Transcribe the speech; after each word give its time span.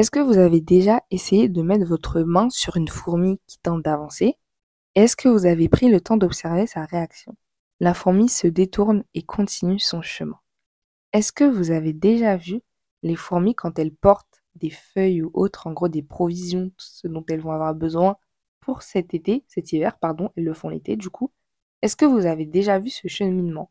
Est-ce 0.00 0.10
que 0.10 0.18
vous 0.18 0.38
avez 0.38 0.62
déjà 0.62 1.02
essayé 1.10 1.50
de 1.50 1.60
mettre 1.60 1.84
votre 1.84 2.22
main 2.22 2.48
sur 2.48 2.78
une 2.78 2.88
fourmi 2.88 3.38
qui 3.46 3.58
tente 3.58 3.82
d'avancer? 3.82 4.38
Est-ce 4.94 5.14
que 5.14 5.28
vous 5.28 5.44
avez 5.44 5.68
pris 5.68 5.90
le 5.90 6.00
temps 6.00 6.16
d'observer 6.16 6.66
sa 6.66 6.86
réaction? 6.86 7.36
La 7.80 7.92
fourmi 7.92 8.30
se 8.30 8.46
détourne 8.46 9.04
et 9.12 9.20
continue 9.20 9.78
son 9.78 10.00
chemin. 10.00 10.40
Est-ce 11.12 11.32
que 11.32 11.44
vous 11.44 11.70
avez 11.70 11.92
déjà 11.92 12.38
vu 12.38 12.62
les 13.02 13.14
fourmis 13.14 13.54
quand 13.54 13.78
elles 13.78 13.92
portent 13.92 14.42
des 14.54 14.70
feuilles 14.70 15.20
ou 15.20 15.30
autres, 15.34 15.66
en 15.66 15.74
gros 15.74 15.88
des 15.88 16.02
provisions, 16.02 16.72
ce 16.78 17.06
dont 17.06 17.26
elles 17.28 17.42
vont 17.42 17.52
avoir 17.52 17.74
besoin 17.74 18.16
pour 18.60 18.80
cet 18.80 19.12
été, 19.12 19.44
cet 19.48 19.70
hiver, 19.70 19.98
pardon, 19.98 20.30
elles 20.34 20.44
le 20.44 20.54
font 20.54 20.70
l'été 20.70 20.96
du 20.96 21.10
coup? 21.10 21.30
Est-ce 21.82 21.96
que 21.96 22.06
vous 22.06 22.24
avez 22.24 22.46
déjà 22.46 22.78
vu 22.78 22.88
ce 22.88 23.06
cheminement? 23.06 23.70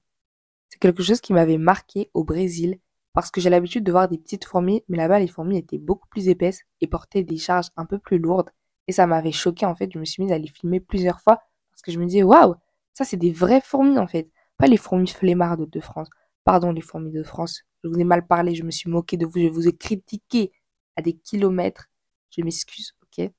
C'est 0.69 0.77
quelque 0.77 1.01
chose 1.01 1.21
qui 1.21 1.33
m'avait 1.33 1.57
marqué 1.57 2.11
au 2.13 2.23
Brésil 2.23 2.77
parce 3.13 3.31
que 3.31 3.41
j'ai 3.41 3.49
l'habitude 3.49 3.83
de 3.83 3.91
voir 3.91 4.07
des 4.07 4.17
petites 4.17 4.45
fourmis, 4.45 4.83
mais 4.87 4.97
là-bas 4.97 5.19
les 5.19 5.27
fourmis 5.27 5.57
étaient 5.57 5.77
beaucoup 5.77 6.07
plus 6.09 6.27
épaisses 6.29 6.61
et 6.81 6.87
portaient 6.87 7.23
des 7.23 7.37
charges 7.37 7.69
un 7.77 7.85
peu 7.85 7.99
plus 7.99 8.19
lourdes. 8.19 8.49
Et 8.87 8.91
ça 8.91 9.07
m'avait 9.07 9.31
choqué 9.31 9.65
en 9.65 9.75
fait, 9.75 9.91
je 9.93 9.99
me 9.99 10.05
suis 10.05 10.23
mise 10.23 10.31
à 10.31 10.37
les 10.37 10.47
filmer 10.47 10.79
plusieurs 10.79 11.21
fois 11.21 11.41
parce 11.71 11.81
que 11.81 11.91
je 11.91 11.99
me 11.99 12.05
disais 12.05 12.23
waouh, 12.23 12.55
ça 12.93 13.05
c'est 13.05 13.17
des 13.17 13.31
vraies 13.31 13.61
fourmis 13.61 13.99
en 13.99 14.07
fait, 14.07 14.29
pas 14.57 14.67
les 14.67 14.77
fourmis 14.77 15.07
flemmardes 15.07 15.69
de 15.69 15.79
France. 15.79 16.09
Pardon 16.43 16.71
les 16.71 16.81
fourmis 16.81 17.11
de 17.11 17.23
France, 17.23 17.63
je 17.83 17.89
vous 17.89 17.99
ai 17.99 18.03
mal 18.03 18.25
parlé, 18.25 18.55
je 18.55 18.63
me 18.63 18.71
suis 18.71 18.89
moqué 18.89 19.17
de 19.17 19.25
vous, 19.25 19.39
je 19.39 19.47
vous 19.47 19.67
ai 19.67 19.75
critiqué 19.75 20.51
à 20.95 21.01
des 21.01 21.13
kilomètres. 21.13 21.89
Je 22.31 22.41
m'excuse, 22.43 22.93
ok 23.03 23.29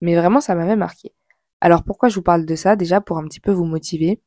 Mais 0.00 0.16
vraiment 0.16 0.40
ça 0.40 0.54
m'avait 0.54 0.76
marqué. 0.76 1.12
Alors 1.60 1.84
pourquoi 1.84 2.08
je 2.08 2.16
vous 2.16 2.22
parle 2.22 2.46
de 2.46 2.54
ça? 2.56 2.76
Déjà 2.76 3.00
pour 3.00 3.18
un 3.18 3.24
petit 3.24 3.40
peu 3.40 3.52
vous 3.52 3.64
motiver 3.64 4.22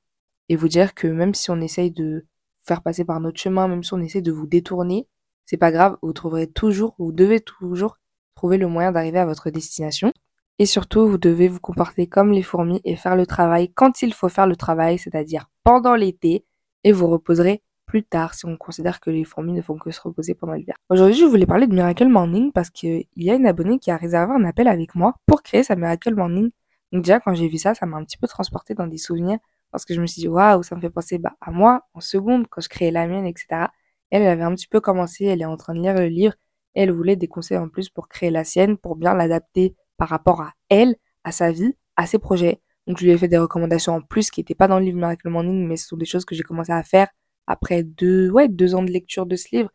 et 0.49 0.55
vous 0.55 0.67
dire 0.67 0.93
que 0.93 1.07
même 1.07 1.33
si 1.33 1.51
on 1.51 1.61
essaye 1.61 1.91
de 1.91 2.25
faire 2.65 2.81
passer 2.81 3.05
par 3.05 3.19
notre 3.19 3.39
chemin, 3.39 3.67
même 3.67 3.83
si 3.83 3.93
on 3.93 3.99
essaie 3.99 4.21
de 4.21 4.31
vous 4.31 4.47
détourner, 4.47 5.07
c'est 5.45 5.57
pas 5.57 5.71
grave, 5.71 5.97
vous 6.01 6.13
trouverez 6.13 6.47
toujours, 6.47 6.95
vous 6.97 7.11
devez 7.11 7.39
toujours 7.39 7.97
trouver 8.35 8.57
le 8.57 8.67
moyen 8.67 8.91
d'arriver 8.91 9.19
à 9.19 9.25
votre 9.25 9.49
destination. 9.49 10.13
Et 10.59 10.65
surtout, 10.65 11.07
vous 11.07 11.17
devez 11.17 11.47
vous 11.47 11.59
comporter 11.59 12.07
comme 12.07 12.31
les 12.31 12.43
fourmis 12.43 12.81
et 12.85 12.95
faire 12.95 13.15
le 13.15 13.25
travail 13.25 13.71
quand 13.73 14.01
il 14.01 14.13
faut 14.13 14.29
faire 14.29 14.47
le 14.47 14.55
travail, 14.55 14.97
c'est-à-dire 14.99 15.49
pendant 15.63 15.95
l'été, 15.95 16.45
et 16.83 16.91
vous 16.91 17.07
reposerez 17.07 17.63
plus 17.85 18.03
tard 18.03 18.33
si 18.33 18.45
on 18.45 18.55
considère 18.57 18.99
que 18.99 19.09
les 19.09 19.23
fourmis 19.23 19.53
ne 19.53 19.61
font 19.61 19.77
que 19.77 19.91
se 19.91 20.01
reposer 20.01 20.33
pendant 20.33 20.53
l'hiver. 20.53 20.75
Aujourd'hui, 20.89 21.15
je 21.15 21.25
voulais 21.25 21.45
parler 21.45 21.67
de 21.67 21.73
Miracle 21.73 22.07
Morning 22.07 22.51
parce 22.51 22.69
qu'il 22.69 23.05
y 23.15 23.29
a 23.29 23.35
une 23.35 23.45
abonnée 23.45 23.79
qui 23.79 23.91
a 23.91 23.97
réservé 23.97 24.33
un 24.33 24.45
appel 24.45 24.67
avec 24.67 24.95
moi 24.95 25.15
pour 25.25 25.43
créer 25.43 25.63
sa 25.63 25.75
Miracle 25.75 26.15
Morning. 26.15 26.51
Donc 26.91 27.03
déjà, 27.03 27.19
quand 27.19 27.33
j'ai 27.33 27.47
vu 27.47 27.57
ça, 27.57 27.73
ça 27.73 27.85
m'a 27.85 27.97
un 27.97 28.03
petit 28.03 28.17
peu 28.17 28.27
transporté 28.27 28.73
dans 28.73 28.87
des 28.87 28.97
souvenirs 28.97 29.39
parce 29.73 29.85
que 29.85 29.95
je 29.95 30.01
me 30.01 30.05
suis 30.05 30.21
dit, 30.21 30.27
waouh, 30.27 30.61
ça 30.61 30.75
me 30.75 30.81
fait 30.81 30.91
penser 30.91 31.17
bah, 31.17 31.33
à 31.41 31.51
moi 31.51 31.81
en 31.95 31.99
seconde 31.99 32.45
quand 32.47 32.61
je 32.61 32.69
créais 32.69 32.91
la 32.91 33.07
mienne, 33.07 33.25
etc. 33.25 33.67
Elle, 34.11 34.25
avait 34.27 34.43
un 34.43 34.53
petit 34.53 34.67
peu 34.67 34.79
commencé, 34.79 35.25
elle 35.25 35.41
est 35.41 35.45
en 35.45 35.57
train 35.57 35.73
de 35.73 35.81
lire 35.81 35.95
le 35.95 36.07
livre, 36.07 36.35
et 36.75 36.83
elle 36.83 36.91
voulait 36.91 37.15
des 37.15 37.27
conseils 37.27 37.57
en 37.57 37.69
plus 37.69 37.89
pour 37.89 38.07
créer 38.07 38.29
la 38.29 38.43
sienne, 38.43 38.77
pour 38.77 38.95
bien 38.95 39.15
l'adapter 39.15 39.75
par 39.97 40.09
rapport 40.09 40.41
à 40.41 40.53
elle, 40.69 40.95
à 41.23 41.31
sa 41.31 41.51
vie, 41.51 41.75
à 41.95 42.05
ses 42.05 42.19
projets. 42.19 42.61
Donc 42.85 42.99
je 42.99 43.05
lui 43.05 43.11
ai 43.11 43.17
fait 43.17 43.27
des 43.27 43.37
recommandations 43.39 43.95
en 43.95 44.01
plus 44.01 44.29
qui 44.29 44.41
n'étaient 44.41 44.53
pas 44.53 44.67
dans 44.67 44.77
le 44.77 44.85
livre 44.85 44.97
Miracle 44.97 45.27
Morning, 45.29 45.67
mais 45.67 45.75
ce 45.75 45.87
sont 45.87 45.97
des 45.97 46.05
choses 46.05 46.23
que 46.23 46.35
j'ai 46.35 46.43
commencé 46.43 46.71
à 46.71 46.83
faire 46.83 47.07
après 47.47 47.81
deux, 47.81 48.31
deux 48.49 48.75
ans 48.75 48.83
de 48.83 48.91
lecture 48.91 49.25
de 49.25 49.35
ce 49.35 49.47
livre 49.51 49.69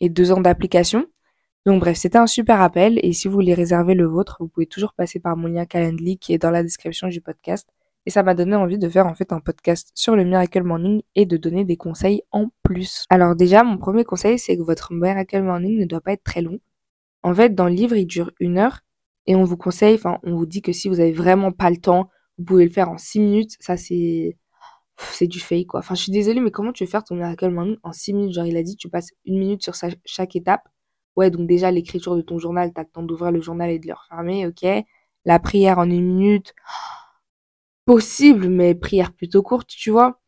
et 0.00 0.08
deux 0.08 0.32
ans 0.32 0.40
d'application. 0.40 1.06
Donc 1.66 1.80
bref, 1.80 1.96
c'était 1.96 2.18
un 2.18 2.26
super 2.26 2.60
appel 2.60 2.98
et 3.04 3.12
si 3.12 3.28
vous 3.28 3.34
voulez 3.34 3.54
réserver 3.54 3.94
le 3.94 4.06
vôtre, 4.06 4.36
vous 4.40 4.48
pouvez 4.48 4.66
toujours 4.66 4.94
passer 4.94 5.20
par 5.20 5.36
mon 5.36 5.46
lien 5.46 5.64
Calendly 5.66 6.18
qui 6.18 6.32
est 6.32 6.38
dans 6.38 6.50
la 6.50 6.62
description 6.64 7.08
du 7.08 7.20
podcast. 7.20 7.68
Et 8.06 8.10
ça 8.10 8.22
m'a 8.22 8.34
donné 8.34 8.56
envie 8.56 8.78
de 8.78 8.88
faire 8.88 9.06
en 9.06 9.14
fait 9.14 9.32
un 9.32 9.40
podcast 9.40 9.90
sur 9.94 10.16
le 10.16 10.24
Miracle 10.24 10.62
Morning 10.62 11.02
et 11.14 11.26
de 11.26 11.36
donner 11.36 11.64
des 11.64 11.76
conseils 11.76 12.22
en 12.30 12.48
plus. 12.62 13.04
Alors 13.10 13.36
déjà, 13.36 13.62
mon 13.62 13.76
premier 13.76 14.04
conseil, 14.04 14.38
c'est 14.38 14.56
que 14.56 14.62
votre 14.62 14.92
Miracle 14.92 15.42
Morning 15.42 15.78
ne 15.78 15.84
doit 15.84 16.00
pas 16.00 16.12
être 16.12 16.24
très 16.24 16.40
long. 16.40 16.58
En 17.22 17.34
fait, 17.34 17.54
dans 17.54 17.66
le 17.66 17.74
livre, 17.74 17.96
il 17.96 18.06
dure 18.06 18.30
une 18.40 18.58
heure 18.58 18.80
et 19.26 19.36
on 19.36 19.44
vous 19.44 19.58
conseille, 19.58 19.94
enfin, 19.94 20.18
on 20.22 20.34
vous 20.34 20.46
dit 20.46 20.62
que 20.62 20.72
si 20.72 20.88
vous 20.88 21.00
avez 21.00 21.12
vraiment 21.12 21.52
pas 21.52 21.70
le 21.70 21.76
temps, 21.76 22.08
vous 22.38 22.44
pouvez 22.44 22.64
le 22.64 22.70
faire 22.70 22.88
en 22.88 22.96
six 22.96 23.20
minutes. 23.20 23.56
Ça, 23.60 23.76
c'est 23.76 24.36
c'est 25.12 25.26
du 25.26 25.40
fake 25.40 25.66
quoi. 25.66 25.80
Enfin, 25.80 25.94
je 25.94 26.02
suis 26.02 26.12
désolée, 26.12 26.40
mais 26.40 26.50
comment 26.50 26.72
tu 26.72 26.84
veux 26.84 26.90
faire 26.90 27.04
ton 27.04 27.16
Miracle 27.16 27.50
Morning 27.50 27.76
en 27.82 27.92
six 27.92 28.12
minutes? 28.14 28.34
Genre, 28.34 28.46
il 28.46 28.56
a 28.56 28.62
dit, 28.62 28.76
tu 28.76 28.88
passes 28.88 29.10
une 29.24 29.38
minute 29.38 29.62
sur 29.62 29.74
chaque 30.04 30.36
étape. 30.36 30.68
Ouais, 31.16 31.30
donc 31.30 31.46
déjà, 31.46 31.70
l'écriture 31.70 32.16
de 32.16 32.22
ton 32.22 32.38
journal, 32.38 32.72
t'as 32.72 32.82
le 32.82 32.88
temps 32.88 33.02
d'ouvrir 33.02 33.32
le 33.32 33.40
journal 33.40 33.70
et 33.70 33.78
de 33.78 33.86
le 33.86 33.94
refermer, 33.94 34.46
ok. 34.46 34.66
La 35.26 35.38
prière 35.38 35.78
en 35.78 35.90
une 35.90 36.06
minute 36.06 36.54
possible, 37.90 38.48
mais 38.48 38.76
prière 38.76 39.12
plutôt 39.12 39.42
courte, 39.42 39.68
tu 39.68 39.90
vois. 39.90 40.20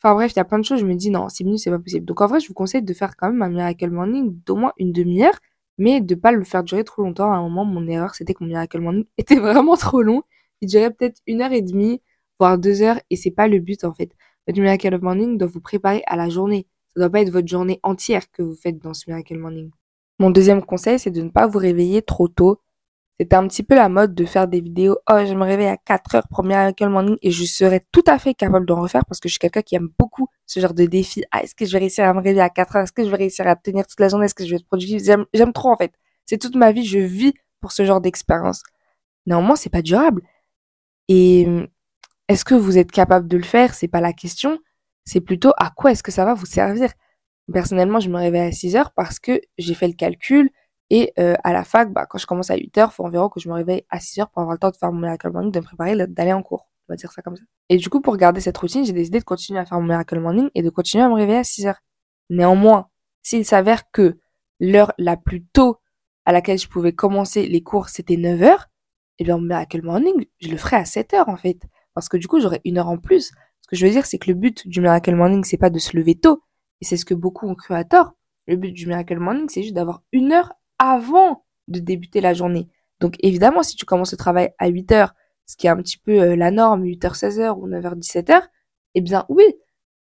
Enfin 0.00 0.14
bref, 0.14 0.30
il 0.32 0.36
y 0.36 0.40
a 0.40 0.44
plein 0.44 0.60
de 0.60 0.64
choses, 0.64 0.78
je 0.78 0.86
me 0.86 0.94
dis 0.94 1.10
non, 1.10 1.28
6 1.28 1.44
minutes, 1.44 1.58
c'est 1.58 1.70
pas 1.70 1.80
possible. 1.80 2.06
Donc 2.06 2.20
en 2.20 2.28
vrai, 2.28 2.38
je 2.38 2.46
vous 2.46 2.54
conseille 2.54 2.82
de 2.82 2.94
faire 2.94 3.16
quand 3.16 3.32
même 3.32 3.42
un 3.42 3.48
Miracle 3.48 3.90
Morning 3.90 4.40
d'au 4.46 4.54
moins 4.54 4.72
une 4.78 4.92
demi-heure, 4.92 5.36
mais 5.78 6.00
de 6.00 6.14
pas 6.14 6.30
le 6.30 6.44
faire 6.44 6.62
durer 6.62 6.84
trop 6.84 7.02
longtemps. 7.02 7.32
À 7.32 7.36
un 7.38 7.42
moment, 7.42 7.64
mon 7.64 7.88
erreur, 7.88 8.14
c'était 8.14 8.34
que 8.34 8.44
mon 8.44 8.50
Miracle 8.50 8.78
Morning 8.80 9.04
était 9.18 9.34
vraiment 9.40 9.76
trop 9.76 10.00
long. 10.00 10.22
Il 10.60 10.68
durait 10.68 10.92
peut-être 10.92 11.20
une 11.26 11.42
heure 11.42 11.50
et 11.50 11.60
demie, 11.62 12.00
voire 12.38 12.56
deux 12.56 12.82
heures, 12.82 13.00
et 13.10 13.16
c'est 13.16 13.32
pas 13.32 13.48
le 13.48 13.58
but 13.58 13.82
en 13.82 13.92
fait. 13.92 14.12
Votre 14.46 14.60
Miracle 14.60 14.96
Morning 15.02 15.38
doit 15.38 15.48
vous 15.48 15.60
préparer 15.60 16.04
à 16.06 16.14
la 16.14 16.28
journée. 16.28 16.68
Ça 16.94 17.00
doit 17.00 17.10
pas 17.10 17.20
être 17.22 17.30
votre 17.30 17.48
journée 17.48 17.80
entière 17.82 18.30
que 18.30 18.42
vous 18.42 18.54
faites 18.54 18.78
dans 18.78 18.94
ce 18.94 19.10
Miracle 19.10 19.36
Morning. 19.36 19.70
Mon 20.20 20.30
deuxième 20.30 20.62
conseil, 20.62 21.00
c'est 21.00 21.10
de 21.10 21.22
ne 21.22 21.30
pas 21.30 21.48
vous 21.48 21.58
réveiller 21.58 22.00
trop 22.00 22.28
tôt 22.28 22.60
c'était 23.20 23.36
un 23.36 23.48
petit 23.48 23.62
peu 23.62 23.74
la 23.74 23.88
mode 23.88 24.14
de 24.14 24.24
faire 24.24 24.46
des 24.46 24.60
vidéos. 24.60 24.96
Oh, 25.10 25.18
je 25.26 25.34
me 25.34 25.44
réveille 25.44 25.66
à 25.66 25.76
4 25.76 26.14
heures 26.14 26.28
pour 26.28 26.44
Miracle 26.44 26.88
Morning 26.88 27.16
et 27.22 27.32
je 27.32 27.44
serais 27.44 27.84
tout 27.90 28.04
à 28.06 28.18
fait 28.18 28.32
capable 28.34 28.64
d'en 28.64 28.80
refaire 28.80 29.04
parce 29.06 29.18
que 29.18 29.28
je 29.28 29.32
suis 29.32 29.40
quelqu'un 29.40 29.62
qui 29.62 29.74
aime 29.74 29.88
beaucoup 29.98 30.28
ce 30.46 30.60
genre 30.60 30.74
de 30.74 30.84
défi. 30.86 31.24
Ah, 31.32 31.42
est-ce 31.42 31.54
que 31.54 31.66
je 31.66 31.72
vais 31.72 31.80
réussir 31.80 32.04
à 32.04 32.14
me 32.14 32.18
réveiller 32.20 32.42
à 32.42 32.48
4 32.48 32.76
heures? 32.76 32.82
Est-ce 32.84 32.92
que 32.92 33.04
je 33.04 33.10
vais 33.10 33.16
réussir 33.16 33.46
à 33.48 33.56
tenir 33.56 33.86
toute 33.86 33.98
la 33.98 34.08
journée? 34.08 34.26
Est-ce 34.26 34.34
que 34.34 34.44
je 34.44 34.50
vais 34.50 34.56
être 34.56 34.66
productive? 34.66 35.00
J'aime 35.34 35.52
trop, 35.52 35.70
en 35.70 35.76
fait. 35.76 35.92
C'est 36.26 36.38
toute 36.38 36.54
ma 36.54 36.70
vie, 36.70 36.84
je 36.84 36.98
vis 36.98 37.34
pour 37.60 37.72
ce 37.72 37.84
genre 37.84 38.00
d'expérience. 38.00 38.62
Néanmoins, 39.26 39.56
c'est 39.56 39.70
pas 39.70 39.82
durable. 39.82 40.22
Et 41.08 41.48
est-ce 42.28 42.44
que 42.44 42.54
vous 42.54 42.78
êtes 42.78 42.92
capable 42.92 43.26
de 43.26 43.36
le 43.36 43.42
faire? 43.42 43.74
C'est 43.74 43.88
pas 43.88 44.00
la 44.00 44.12
question. 44.12 44.58
C'est 45.04 45.20
plutôt 45.20 45.52
à 45.56 45.70
quoi 45.70 45.90
est-ce 45.90 46.02
que 46.02 46.12
ça 46.12 46.24
va 46.24 46.34
vous 46.34 46.46
servir? 46.46 46.92
Personnellement, 47.52 47.98
je 47.98 48.10
me 48.10 48.18
réveille 48.18 48.48
à 48.48 48.52
6 48.52 48.76
heures 48.76 48.92
parce 48.92 49.18
que 49.18 49.40
j'ai 49.56 49.74
fait 49.74 49.88
le 49.88 49.94
calcul 49.94 50.50
et 50.90 51.12
euh, 51.18 51.34
à 51.44 51.52
la 51.52 51.64
fac, 51.64 51.92
bah, 51.92 52.06
quand 52.06 52.18
je 52.18 52.26
commence 52.26 52.50
à 52.50 52.56
8h, 52.56 52.88
il 52.88 52.90
faut 52.90 53.04
environ 53.04 53.28
que 53.28 53.40
je 53.40 53.48
me 53.48 53.54
réveille 53.54 53.84
à 53.90 53.98
6h 53.98 54.28
pour 54.30 54.40
avoir 54.40 54.54
le 54.54 54.58
temps 54.58 54.70
de 54.70 54.76
faire 54.76 54.90
mon 54.90 55.00
Miracle 55.00 55.30
Morning, 55.30 55.52
de 55.52 55.60
me 55.60 55.64
préparer, 55.64 55.96
d'aller 56.06 56.32
en 56.32 56.42
cours. 56.42 56.68
On 56.88 56.92
va 56.94 56.96
dire 56.96 57.12
ça 57.12 57.20
comme 57.20 57.36
ça. 57.36 57.42
Et 57.68 57.76
du 57.76 57.90
coup, 57.90 58.00
pour 58.00 58.16
garder 58.16 58.40
cette 58.40 58.56
routine, 58.56 58.84
j'ai 58.84 58.94
décidé 58.94 59.18
de 59.18 59.24
continuer 59.24 59.60
à 59.60 59.66
faire 59.66 59.78
mon 59.78 59.86
Miracle 59.86 60.18
Morning 60.18 60.48
et 60.54 60.62
de 60.62 60.70
continuer 60.70 61.04
à 61.04 61.08
me 61.08 61.14
réveiller 61.14 61.38
à 61.38 61.42
6h. 61.42 61.74
Néanmoins, 62.30 62.88
s'il 63.22 63.44
s'avère 63.44 63.90
que 63.90 64.18
l'heure 64.60 64.92
la 64.96 65.18
plus 65.18 65.44
tôt 65.44 65.78
à 66.24 66.32
laquelle 66.32 66.58
je 66.58 66.68
pouvais 66.68 66.92
commencer 66.92 67.46
les 67.46 67.62
cours, 67.62 67.90
c'était 67.90 68.16
9h, 68.16 68.56
et 69.18 69.24
bien 69.24 69.36
mon 69.36 69.44
Miracle 69.44 69.82
Morning, 69.82 70.26
je 70.40 70.48
le 70.48 70.56
ferai 70.56 70.76
à 70.76 70.84
7h 70.84 71.24
en 71.28 71.36
fait. 71.36 71.58
Parce 71.92 72.08
que 72.08 72.16
du 72.16 72.28
coup, 72.28 72.40
j'aurai 72.40 72.60
une 72.64 72.78
heure 72.78 72.88
en 72.88 72.96
plus. 72.96 73.32
Ce 73.60 73.68
que 73.68 73.76
je 73.76 73.84
veux 73.84 73.92
dire, 73.92 74.06
c'est 74.06 74.18
que 74.18 74.30
le 74.30 74.34
but 74.34 74.66
du 74.66 74.80
Miracle 74.80 75.14
Morning, 75.14 75.44
c'est 75.44 75.56
pas 75.58 75.70
de 75.70 75.78
se 75.78 75.96
lever 75.96 76.14
tôt. 76.14 76.42
Et 76.80 76.84
c'est 76.84 76.96
ce 76.96 77.04
que 77.04 77.14
beaucoup 77.14 77.46
ont 77.46 77.54
cru 77.54 77.74
à 77.74 77.84
tort. 77.84 78.12
Le 78.46 78.56
but 78.56 78.72
du 78.72 78.86
Miracle 78.86 79.18
Morning, 79.18 79.48
c'est 79.48 79.62
juste 79.62 79.74
d'avoir 79.74 80.02
une 80.12 80.32
heure 80.32 80.54
avant 80.78 81.44
de 81.68 81.80
débuter 81.80 82.20
la 82.20 82.34
journée. 82.34 82.68
Donc 83.00 83.16
évidemment, 83.20 83.62
si 83.62 83.76
tu 83.76 83.84
commences 83.84 84.12
le 84.12 84.18
travail 84.18 84.50
à 84.58 84.68
8 84.68 84.92
heures, 84.92 85.14
ce 85.46 85.56
qui 85.56 85.66
est 85.66 85.70
un 85.70 85.76
petit 85.76 85.98
peu 85.98 86.20
euh, 86.20 86.36
la 86.36 86.50
norme, 86.50 86.84
8h, 86.84 87.18
16h 87.18 87.58
ou 87.58 87.68
9h, 87.68 87.94
17h, 87.98 88.42
eh 88.94 89.00
bien 89.00 89.24
oui, 89.28 89.44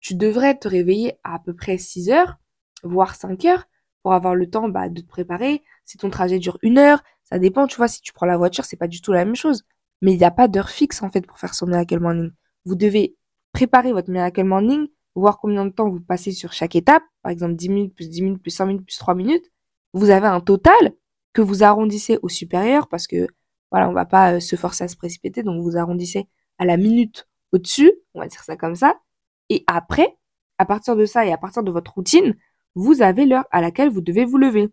tu 0.01 0.15
devrais 0.15 0.57
te 0.57 0.69
réveiller 0.69 1.15
à 1.25 1.35
à 1.35 1.39
peu 1.39 1.55
près 1.55 1.79
6 1.79 2.11
heures, 2.11 2.39
voire 2.83 3.15
5 3.15 3.45
heures, 3.45 3.67
pour 4.03 4.15
avoir 4.15 4.35
le 4.35 4.49
temps 4.49 4.69
bah, 4.69 4.89
de 4.89 5.01
te 5.01 5.07
préparer. 5.07 5.63
Si 5.85 5.99
ton 5.99 6.11
trajet 6.11 6.39
dure 6.39 6.59
une 6.63 6.79
heure, 6.79 7.03
ça 7.25 7.39
dépend, 7.39 7.67
tu 7.67 7.77
vois, 7.77 7.89
si 7.89 8.01
tu 8.01 8.13
prends 8.13 8.27
la 8.27 8.37
voiture, 8.37 8.65
c'est 8.65 8.77
pas 8.77 8.89
du 8.89 9.01
tout 9.01 9.13
la 9.13 9.25
même 9.25 9.37
chose. 9.37 9.65
Mais 10.03 10.13
il 10.13 10.19
n'y 10.19 10.25
a 10.25 10.31
pas 10.31 10.49
d'heure 10.49 10.71
fixe 10.71 11.03
en 11.03 11.11
fait 11.11 11.27
pour 11.27 11.39
faire 11.39 11.55
son 11.55 11.67
Miracle 11.67 12.01
Morning. 12.01 12.31
Vous 12.65 12.75
devez 12.75 13.17
préparer 13.53 13.93
votre 13.93 14.11
Miracle 14.11 14.45
Morning, 14.45 14.89
voir 15.15 15.39
combien 15.39 15.67
de 15.67 15.71
temps 15.71 15.89
vous 15.91 16.01
passez 16.01 16.33
sur 16.33 16.53
chaque 16.53 16.77
étape, 16.77 17.03
par 17.23 17.31
exemple 17.31 17.55
10 17.55 17.69
minutes 17.69 17.95
plus 17.95 18.09
10 18.09 18.23
minutes 18.23 18.43
plus 18.43 18.51
5 18.51 18.67
minutes 18.67 18.87
plus 18.87 18.99
3 18.99 19.15
minutes, 19.15 19.45
vous 19.93 20.11
avez 20.11 20.27
un 20.27 20.41
total 20.41 20.95
que 21.33 21.43
vous 21.43 21.63
arrondissez 21.63 22.19
au 22.23 22.29
supérieur 22.29 22.89
parce 22.89 23.07
que 23.07 23.27
voilà, 23.71 23.89
on 23.89 23.93
va 23.93 24.05
pas 24.05 24.35
euh, 24.35 24.41
se 24.41 24.57
forcer 24.57 24.85
à 24.85 24.89
se 24.89 24.97
précipiter, 24.97 25.43
donc 25.43 25.63
vous 25.63 25.77
arrondissez 25.77 26.29
à 26.59 26.65
la 26.65 26.77
minute 26.77 27.29
au-dessus, 27.53 27.93
on 28.15 28.21
va 28.21 28.27
dire 28.27 28.43
ça 28.43 28.57
comme 28.57 28.75
ça. 28.75 29.01
Et 29.49 29.65
après, 29.67 30.17
à 30.59 30.67
partir 30.67 30.97
de 30.97 31.07
ça 31.07 31.25
et 31.25 31.33
à 31.33 31.39
partir 31.39 31.63
de 31.63 31.71
votre 31.71 31.95
routine, 31.95 32.37
vous 32.75 33.03
avez 33.03 33.27
l'heure 33.27 33.47
à 33.51 33.61
laquelle 33.61 33.91
vous 33.91 34.01
devez 34.01 34.25
vous 34.25 34.39
lever. 34.39 34.69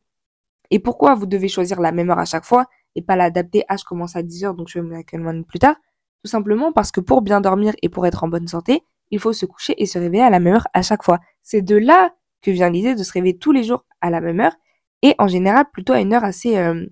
Et 0.69 0.79
pourquoi 0.79 1.15
vous 1.15 1.25
devez 1.25 1.47
choisir 1.47 1.79
la 1.79 1.91
même 1.91 2.09
heure 2.09 2.19
à 2.19 2.25
chaque 2.25 2.45
fois 2.45 2.65
et 2.95 3.01
pas 3.01 3.15
l'adapter? 3.15 3.63
À 3.69 3.77
je 3.77 3.85
commence 3.85 4.15
à 4.15 4.23
10 4.23 4.45
heures 4.45 4.53
donc 4.53 4.67
je 4.67 4.79
vais 4.79 4.85
me 4.85 4.95
lever 4.95 5.43
plus 5.43 5.59
tard 5.59 5.75
Tout 6.23 6.29
simplement 6.29 6.71
parce 6.71 6.91
que 6.91 6.99
pour 6.99 7.21
bien 7.21 7.41
dormir 7.41 7.73
et 7.81 7.89
pour 7.89 8.05
être 8.05 8.23
en 8.23 8.27
bonne 8.27 8.47
santé, 8.47 8.83
il 9.11 9.19
faut 9.19 9.33
se 9.33 9.45
coucher 9.45 9.81
et 9.81 9.85
se 9.85 9.97
réveiller 9.97 10.23
à 10.23 10.29
la 10.29 10.39
même 10.39 10.55
heure 10.55 10.67
à 10.73 10.81
chaque 10.81 11.03
fois. 11.03 11.19
C'est 11.41 11.61
de 11.61 11.77
là 11.77 12.13
que 12.41 12.51
vient 12.51 12.69
l'idée 12.69 12.95
de 12.95 13.03
se 13.03 13.13
réveiller 13.13 13.37
tous 13.37 13.51
les 13.51 13.63
jours 13.63 13.85
à 14.01 14.09
la 14.09 14.21
même 14.21 14.39
heure 14.41 14.55
et 15.01 15.15
en 15.19 15.27
général 15.27 15.65
plutôt 15.71 15.93
à 15.93 16.01
une 16.01 16.13
heure 16.13 16.23
assez 16.23 16.57
euh, 16.57 16.85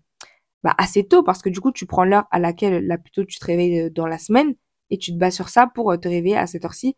bah, 0.63 0.75
assez 0.77 1.07
tôt 1.07 1.23
parce 1.23 1.41
que 1.41 1.49
du 1.49 1.61
coup 1.61 1.71
tu 1.71 1.85
prends 1.85 2.05
l'heure 2.05 2.25
à 2.31 2.39
laquelle 2.39 2.85
la 2.85 2.97
plutôt 2.97 3.23
tu 3.25 3.37
te 3.37 3.45
réveilles 3.45 3.81
euh, 3.81 3.89
dans 3.89 4.07
la 4.07 4.17
semaine 4.17 4.55
et 4.89 4.97
tu 4.97 5.11
te 5.11 5.17
bases 5.17 5.35
sur 5.35 5.49
ça 5.49 5.67
pour 5.67 5.91
euh, 5.91 5.97
te 5.97 6.07
réveiller 6.07 6.37
à 6.37 6.47
cette 6.47 6.65
heure-ci 6.65 6.95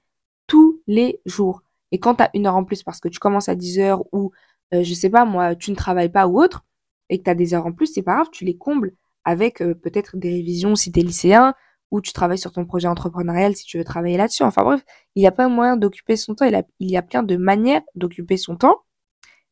tous 0.48 0.82
les 0.88 1.22
jours. 1.26 1.64
Et 1.92 2.00
quand 2.00 2.16
tu 2.16 2.24
as 2.24 2.30
une 2.34 2.48
heure 2.48 2.56
en 2.56 2.64
plus 2.64 2.84
parce 2.84 3.00
que 3.00 3.10
tu 3.10 3.20
commences 3.20 3.50
à 3.50 3.56
10 3.56 3.80
heures 3.80 4.04
ou 4.14 4.32
je 4.74 4.94
sais 4.94 5.10
pas 5.10 5.24
moi, 5.24 5.56
tu 5.56 5.72
ne 5.72 5.78
travailles 5.78 6.12
pas 6.12 6.28
ou 6.28 6.42
autre, 6.42 6.66
et 7.10 7.20
que 7.20 7.24
tu 7.24 7.30
as 7.30 7.36
des 7.36 7.54
heures 7.54 7.66
en 7.66 7.72
plus, 7.72 7.88
c'est 7.88 8.02
pas 8.02 8.16
grave, 8.16 8.28
tu 8.32 8.46
les 8.46 8.58
combles 8.58 8.94
avec 9.26 9.62
euh, 9.62 9.74
peut-être 9.74 10.18
des 10.18 10.30
révisions 10.30 10.76
si 10.76 10.92
tu 10.92 11.00
es 11.00 11.04
lycéen 11.04 11.54
ou 11.92 12.02
tu 12.02 12.14
travailles 12.14 12.38
sur 12.38 12.52
ton 12.52 12.66
projet 12.66 12.88
entrepreneurial 12.88 13.56
si 13.56 13.66
tu 13.66 13.78
veux 13.78 13.84
travailler 13.84 14.18
là-dessus. 14.18 14.44
Enfin 14.44 14.64
bref, 14.64 14.84
il 15.16 15.22
n'y 15.22 15.28
a 15.28 15.32
pas 15.32 15.48
moyen 15.48 15.78
d'occuper 15.78 16.16
son 16.16 16.36
temps, 16.36 16.46
il 16.46 16.92
y 16.92 16.98
a 16.98 17.02
plein 17.02 17.24
de 17.24 17.38
manières 17.38 17.82
d'occuper 17.96 18.38
son 18.38 18.58
temps 18.58 18.84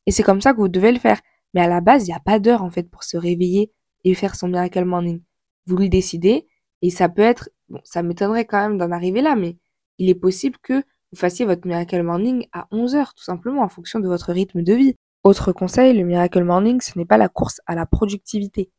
et 0.06 0.12
c'est 0.12 0.24
comme 0.24 0.42
ça 0.42 0.54
que 0.54 0.58
vous 0.58 0.68
devez 0.68 0.92
le 0.92 1.00
faire. 1.00 1.20
Mais 1.56 1.62
à 1.62 1.68
la 1.68 1.82
base, 1.82 2.04
il 2.04 2.12
n'y 2.12 2.16
a 2.16 2.20
pas 2.20 2.38
d'heure 2.38 2.62
en 2.62 2.70
fait 2.70 2.90
pour 2.90 3.04
se 3.04 3.18
réveiller 3.18 3.72
et 4.04 4.14
faire 4.14 4.36
son 4.36 4.50
miracle 4.50 4.86
morning. 4.86 5.24
Vous 5.66 5.78
le 5.78 5.90
décidez 5.90 6.48
et 6.82 6.92
ça 6.92 7.10
peut 7.10 7.24
être, 7.24 7.50
bon, 7.70 7.80
ça 7.84 8.04
m'étonnerait 8.04 8.46
quand 8.46 8.62
même 8.62 8.78
d'en 8.78 8.92
arriver 8.92 9.22
là, 9.22 9.36
mais 9.36 9.58
il 9.98 10.10
est 10.10 10.16
possible 10.16 10.58
que 10.62 10.84
vous 11.12 11.18
fassiez 11.18 11.46
votre 11.46 11.66
miracle 11.66 12.04
morning 12.04 12.46
à 12.52 12.68
11 12.72 12.96
heures, 12.96 13.14
tout 13.14 13.24
simplement, 13.24 13.62
en 13.62 13.70
fonction 13.70 14.00
de 14.00 14.08
votre 14.08 14.34
rythme 14.34 14.62
de 14.62 14.74
vie. 14.74 14.96
Autre 15.24 15.54
conseil, 15.54 15.98
le 15.98 16.04
miracle 16.04 16.44
morning, 16.44 16.82
ce 16.82 16.98
n'est 17.00 17.06
pas 17.06 17.18
la 17.18 17.30
course 17.30 17.62
à 17.66 17.74
la 17.74 17.86
productivité. 17.86 18.70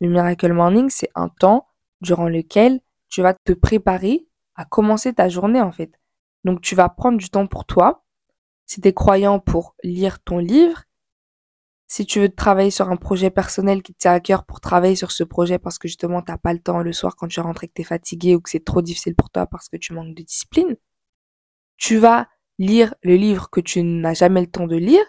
Le 0.00 0.08
miracle 0.08 0.52
morning, 0.52 0.88
c'est 0.88 1.10
un 1.14 1.28
temps 1.28 1.66
durant 2.00 2.28
lequel 2.28 2.80
tu 3.08 3.20
vas 3.20 3.34
te 3.34 3.52
préparer 3.52 4.26
à 4.54 4.64
commencer 4.64 5.12
ta 5.12 5.28
journée, 5.28 5.60
en 5.60 5.70
fait. 5.70 5.92
Donc, 6.44 6.62
tu 6.62 6.74
vas 6.74 6.88
prendre 6.88 7.18
du 7.18 7.28
temps 7.28 7.46
pour 7.46 7.66
toi. 7.66 8.04
Si 8.66 8.80
tu 8.80 8.88
es 8.88 8.92
croyant 8.94 9.38
pour 9.38 9.76
lire 9.84 10.18
ton 10.20 10.38
livre, 10.38 10.84
si 11.92 12.06
tu 12.06 12.20
veux 12.20 12.30
travailler 12.30 12.70
sur 12.70 12.88
un 12.88 12.96
projet 12.96 13.28
personnel 13.28 13.82
qui 13.82 13.92
te 13.92 13.98
tient 13.98 14.14
à 14.14 14.20
cœur 14.20 14.46
pour 14.46 14.62
travailler 14.62 14.96
sur 14.96 15.12
ce 15.12 15.24
projet 15.24 15.58
parce 15.58 15.78
que 15.78 15.88
justement 15.88 16.22
t'as 16.22 16.38
pas 16.38 16.54
le 16.54 16.58
temps 16.58 16.78
le 16.78 16.90
soir 16.90 17.16
quand 17.16 17.28
tu 17.28 17.38
rentres 17.40 17.64
et 17.64 17.68
que 17.68 17.74
t'es 17.74 17.84
fatigué 17.84 18.34
ou 18.34 18.40
que 18.40 18.48
c'est 18.48 18.64
trop 18.64 18.80
difficile 18.80 19.14
pour 19.14 19.28
toi 19.28 19.46
parce 19.46 19.68
que 19.68 19.76
tu 19.76 19.92
manques 19.92 20.14
de 20.14 20.22
discipline, 20.22 20.76
tu 21.76 21.98
vas 21.98 22.28
lire 22.58 22.94
le 23.02 23.16
livre 23.16 23.50
que 23.50 23.60
tu 23.60 23.82
n'as 23.82 24.14
jamais 24.14 24.40
le 24.40 24.46
temps 24.46 24.66
de 24.66 24.76
lire. 24.76 25.04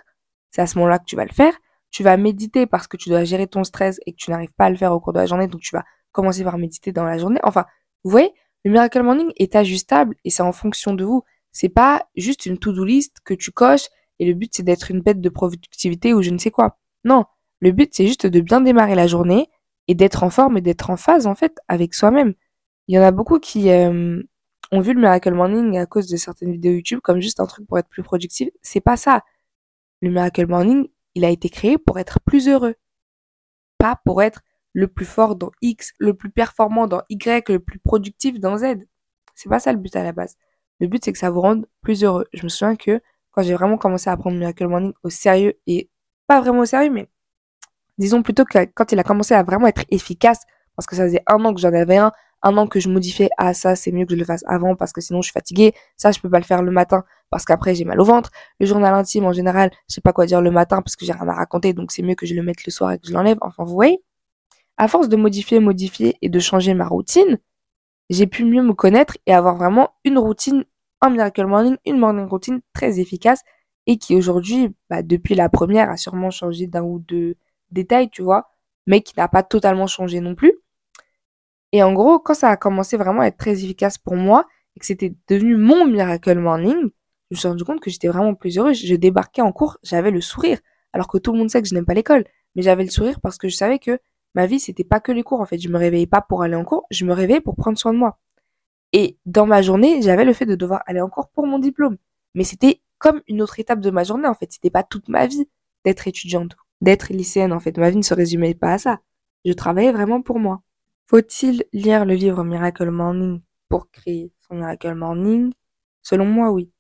C'est 0.52 0.62
à 0.62 0.68
ce 0.68 0.78
moment-là 0.80 1.00
que 1.00 1.06
tu 1.06 1.16
vas 1.16 1.24
le 1.24 1.32
faire. 1.32 1.54
Tu 1.90 2.04
vas 2.04 2.18
méditer 2.18 2.68
parce 2.68 2.88
que 2.88 2.98
tu 2.98 3.08
dois 3.08 3.24
gérer 3.24 3.48
ton 3.48 3.64
stress 3.64 4.02
et 4.06 4.12
que 4.12 4.18
tu 4.18 4.30
n'arrives 4.32 4.52
pas 4.58 4.66
à 4.66 4.70
le 4.70 4.76
faire 4.76 4.92
au 4.92 5.00
cours 5.00 5.14
de 5.14 5.20
la 5.20 5.26
journée, 5.26 5.48
donc 5.48 5.62
tu 5.62 5.74
vas 5.74 5.86
commencer 6.12 6.44
par 6.44 6.58
méditer 6.58 6.92
dans 6.92 7.06
la 7.06 7.18
journée. 7.18 7.40
Enfin, 7.44 7.64
vous 8.04 8.12
voyez, 8.12 8.34
le 8.66 8.72
Miracle 8.72 9.04
Morning 9.04 9.32
est 9.38 9.56
ajustable 9.56 10.18
et 10.26 10.30
c'est 10.30 10.44
en 10.44 10.52
fonction 10.52 10.94
de 10.94 11.06
vous. 11.06 11.24
C'est 11.54 11.70
pas 11.70 12.06
juste 12.18 12.46
une 12.46 12.58
to-do 12.58 12.84
list 12.84 13.22
que 13.24 13.34
tu 13.34 13.54
coches 13.54 13.88
et 14.20 14.26
le 14.26 14.34
but 14.34 14.52
c'est 14.56 14.64
d'être 14.64 14.92
une 14.92 15.02
bête 15.02 15.22
de 15.22 15.30
productivité 15.30 16.14
ou 16.14 16.22
je 16.22 16.32
ne 16.32 16.38
sais 16.38 16.52
quoi. 16.52 16.78
Non, 17.04 17.26
le 17.60 17.72
but 17.72 17.94
c'est 17.94 18.08
juste 18.08 18.28
de 18.28 18.42
bien 18.42 18.62
démarrer 18.62 18.96
la 18.96 19.08
journée 19.08 19.50
et 19.88 19.96
d'être 19.96 20.24
en 20.24 20.30
forme 20.30 20.58
et 20.58 20.62
d'être 20.62 20.90
en 20.90 20.98
phase 20.98 21.28
en 21.28 21.36
fait 21.36 21.60
avec 21.68 21.94
soi-même. 21.94 22.34
Il 22.88 22.96
y 22.96 23.00
en 23.00 23.04
a 23.04 23.12
beaucoup 23.12 23.40
qui 23.40 23.70
euh, 23.70 24.22
ont 24.72 24.82
vu 24.82 24.94
le 24.94 25.00
Miracle 25.00 25.34
Morning 25.34 25.78
à 25.78 25.86
cause 25.86 26.08
de 26.08 26.18
certaines 26.18 26.52
vidéos 26.52 26.74
YouTube 26.74 27.00
comme 27.02 27.20
juste 27.20 27.40
un 27.40 27.46
truc 27.46 27.68
pour 27.68 27.78
être 27.80 27.90
plus 27.90 28.04
productif. 28.04 28.50
C'est 28.62 28.82
pas 28.82 28.98
ça. 28.98 29.24
Le 30.02 30.10
Miracle 30.10 30.48
Morning, 30.48 30.88
il 31.16 31.26
a 31.26 31.30
été 31.30 31.50
créé 31.50 31.78
pour 31.78 32.00
être 32.00 32.20
plus 32.22 32.50
heureux. 32.50 32.76
Pas 33.78 34.00
pour 34.06 34.22
être 34.22 34.42
le 34.74 34.88
plus 34.88 35.06
fort 35.06 35.36
dans 35.36 35.52
X, 35.62 35.94
le 36.00 36.14
plus 36.14 36.32
performant 36.32 36.88
dans 36.88 37.04
Y, 37.10 37.50
le 37.50 37.60
plus 37.60 37.80
productif 37.80 38.40
dans 38.40 38.58
Z. 38.58 38.86
C'est 39.36 39.50
pas 39.50 39.60
ça 39.60 39.72
le 39.72 39.80
but 39.80 39.96
à 39.96 40.04
la 40.04 40.12
base. 40.12 40.36
Le 40.80 40.88
but 40.88 41.04
c'est 41.06 41.14
que 41.14 41.20
ça 41.20 41.30
vous 41.30 41.42
rende 41.42 41.68
plus 41.82 42.04
heureux. 42.04 42.26
Je 42.34 42.44
me 42.44 42.50
souviens 42.50 42.76
que 42.76 43.00
quand 43.34 43.42
j'ai 43.44 43.54
vraiment 43.54 43.78
commencé 43.78 44.10
à 44.10 44.16
prendre 44.16 44.38
Miracle 44.38 44.68
Morning 44.68 44.94
au 45.04 45.10
sérieux 45.10 45.54
et 45.68 45.90
pas 46.28 46.40
vraiment 46.40 46.60
au 46.60 46.66
sérieux, 46.66 46.92
mais 46.92 47.10
disons 47.98 48.24
plutôt 48.24 48.46
que 48.46 48.66
quand 48.74 48.92
il 48.92 49.00
a 49.00 49.04
commencé 49.04 49.34
à 49.34 49.44
vraiment 49.44 49.68
être 49.68 49.84
efficace, 49.90 50.40
parce 50.76 50.88
que 50.88 50.96
ça 50.96 51.04
faisait 51.04 51.24
un 51.28 51.44
an 51.44 51.54
que 51.54 51.60
j'en 51.60 51.74
avais 51.74 51.98
un, 51.98 52.12
un 52.44 52.58
an 52.58 52.68
que 52.68 52.80
je 52.80 52.90
modifiais, 52.90 53.30
ah 53.38 53.54
ça 53.54 53.76
c'est 53.76 53.92
mieux 53.92 54.06
que 54.06 54.14
je 54.14 54.20
le 54.20 54.26
fasse 54.26 54.44
avant 54.48 54.76
parce 54.76 54.92
que 54.94 55.02
sinon 55.02 55.22
je 55.22 55.28
suis 55.28 55.34
fatiguée, 55.34 55.74
ça 55.98 56.12
je 56.12 56.20
peux 56.20 56.30
pas 56.30 56.40
le 56.40 56.46
faire 56.46 56.62
le 56.62 56.72
matin 56.72 57.04
parce 57.30 57.46
qu'après 57.46 57.74
j'ai 57.76 57.86
mal 57.86 58.00
au 58.00 58.06
ventre, 58.06 58.32
le 58.60 58.66
journal 58.66 58.94
intime 58.94 59.26
en 59.26 59.34
général, 59.34 59.72
je 59.90 59.96
sais 59.96 60.02
pas 60.02 60.14
quoi 60.14 60.26
dire 60.26 60.42
le 60.42 60.52
matin 60.52 60.82
parce 60.82 60.96
que 60.96 61.06
j'ai 61.06 61.14
rien 61.14 61.28
à 61.28 61.34
raconter 61.34 61.74
donc 61.74 61.92
c'est 61.92 62.04
mieux 62.04 62.16
que 62.16 62.26
je 62.26 62.36
le 62.36 62.44
mette 62.44 62.66
le 62.66 62.72
soir 62.72 62.92
et 62.92 63.00
que 63.00 63.08
je 63.08 63.14
l'enlève, 63.14 63.38
enfin 63.42 63.64
vous 63.64 63.74
voyez, 63.74 64.04
à 64.78 64.88
force 64.88 65.10
de 65.10 65.16
modifier, 65.16 65.60
modifier 65.60 66.18
et 66.22 66.30
de 66.30 66.40
changer 66.40 66.74
ma 66.74 66.88
routine, 66.88 67.40
j'ai 68.10 68.28
pu 68.28 68.44
mieux 68.46 68.62
me 68.62 68.74
connaître 68.74 69.18
et 69.26 69.34
avoir 69.34 69.56
vraiment 69.56 69.92
une 70.04 70.18
routine 70.18 70.66
un 71.04 71.10
Miracle 71.10 71.46
Morning, 71.46 71.76
une 71.86 72.00
morning 72.00 72.28
routine 72.28 72.62
très 72.74 73.00
efficace 73.00 73.42
et 73.88 73.98
qui 73.98 74.16
aujourd'hui, 74.16 74.70
bah, 74.90 75.04
depuis 75.04 75.36
la 75.36 75.50
première, 75.50 75.90
a 75.90 75.98
sûrement 75.98 76.32
changé 76.32 76.66
d'un 76.66 76.84
ou 76.84 77.00
deux 77.00 77.36
détails, 77.72 78.10
tu 78.10 78.22
vois, 78.24 78.48
mais 78.88 79.02
qui 79.02 79.14
n'a 79.18 79.28
pas 79.28 79.44
totalement 79.44 79.88
changé 79.88 80.22
non 80.22 80.34
plus. 80.34 80.54
Et 81.74 81.84
en 81.84 81.92
gros, 81.94 82.20
quand 82.20 82.34
ça 82.34 82.50
a 82.50 82.58
commencé 82.58 82.96
vraiment 82.98 83.22
à 83.22 83.28
être 83.28 83.38
très 83.38 83.64
efficace 83.64 83.98
pour 83.98 84.16
moi 84.16 84.48
et 84.76 84.80
que 84.80 84.86
c'était 84.86 85.14
devenu 85.28 85.58
mon 85.58 85.86
Miracle 85.86 86.40
Morning, 86.40 86.90
je 87.32 87.36
me 87.36 87.38
suis 87.38 87.48
rendu 87.48 87.64
compte 87.66 87.82
que 87.82 87.90
j'étais 87.90 88.08
vraiment 88.08 88.34
plus 88.36 88.58
heureuse. 88.58 88.78
Je 88.78 88.96
débarquais 88.96 89.42
en 89.42 89.52
cours, 89.52 89.78
j'avais 89.84 90.12
le 90.12 90.22
sourire, 90.22 90.60
alors 90.94 91.08
que 91.08 91.18
tout 91.18 91.34
le 91.34 91.40
monde 91.40 91.50
sait 91.50 91.62
que 91.62 91.68
je 91.68 91.74
n'aime 91.74 91.86
pas 91.86 91.96
l'école, 91.96 92.24
mais 92.56 92.62
j'avais 92.62 92.84
le 92.84 92.90
sourire 92.90 93.20
parce 93.20 93.38
que 93.38 93.50
je 93.50 93.56
savais 93.56 93.80
que 93.80 94.00
ma 94.36 94.46
vie, 94.46 94.60
c'était 94.60 94.84
pas 94.86 95.00
que 95.02 95.12
les 95.12 95.24
cours, 95.24 95.42
en 95.42 95.46
fait. 95.46 95.60
Je 95.60 95.68
me 95.68 95.78
réveillais 95.78 96.08
pas 96.08 96.22
pour 96.22 96.44
aller 96.44 96.56
en 96.56 96.64
cours, 96.64 96.86
je 96.92 97.06
me 97.06 97.14
réveillais 97.14 97.42
pour 97.42 97.56
prendre 97.56 97.78
soin 97.78 97.92
de 97.92 97.98
moi. 97.98 98.20
Et 98.94 99.18
dans 99.26 99.48
ma 99.48 99.62
journée, 99.62 100.02
j'avais 100.02 100.24
le 100.24 100.34
fait 100.34 100.46
de 100.46 100.56
devoir 100.56 100.84
aller 100.86 101.02
encore 101.02 101.30
pour 101.30 101.48
mon 101.48 101.60
diplôme. 101.60 101.98
Mais 102.36 102.44
c'était 102.44 102.82
comme 103.00 103.22
une 103.28 103.42
autre 103.42 103.60
étape 103.60 103.82
de 103.82 103.90
ma 103.90 104.04
journée, 104.04 104.28
en 104.28 104.36
fait. 104.36 104.52
C'était 104.52 104.70
pas 104.70 104.84
toute 104.84 105.10
ma 105.10 105.28
vie 105.28 105.50
d'être 105.84 106.08
étudiante, 106.08 106.56
d'être 106.82 107.12
lycéenne, 107.12 107.54
en 107.54 107.60
fait. 107.60 107.78
Ma 107.78 107.90
vie 107.90 107.98
ne 107.98 108.04
se 108.04 108.14
résumait 108.14 108.54
pas 108.54 108.74
à 108.74 108.78
ça. 108.78 109.00
Je 109.46 109.54
travaillais 109.54 109.92
vraiment 109.92 110.22
pour 110.22 110.40
moi. 110.40 110.62
Faut-il 111.08 111.66
lire 111.74 112.06
le 112.06 112.14
livre 112.14 112.44
Miracle 112.44 112.90
Morning 112.90 113.42
pour 113.68 113.90
créer 113.92 114.32
son 114.48 114.56
Miracle 114.56 114.94
Morning? 114.94 115.52
Selon 116.04 116.26
moi, 116.26 116.52
oui. 116.52 116.72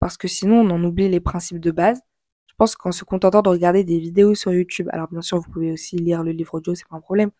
Parce 0.00 0.16
que 0.16 0.28
sinon, 0.28 0.60
on 0.60 0.70
en 0.70 0.82
oublie 0.84 1.08
les 1.08 1.20
principes 1.20 1.60
de 1.60 1.70
base. 1.70 2.00
Je 2.48 2.54
pense 2.58 2.76
qu'en 2.76 2.92
se 2.92 3.04
contentant 3.04 3.40
de 3.40 3.48
regarder 3.48 3.84
des 3.84 3.98
vidéos 3.98 4.34
sur 4.34 4.52
YouTube, 4.52 4.88
alors 4.92 5.08
bien 5.08 5.22
sûr, 5.22 5.38
vous 5.38 5.50
pouvez 5.50 5.72
aussi 5.72 5.96
lire 5.96 6.22
le 6.22 6.32
livre 6.32 6.54
audio, 6.54 6.74
c'est 6.74 6.86
pas 6.88 6.96
un 6.96 7.00
problème. 7.00 7.30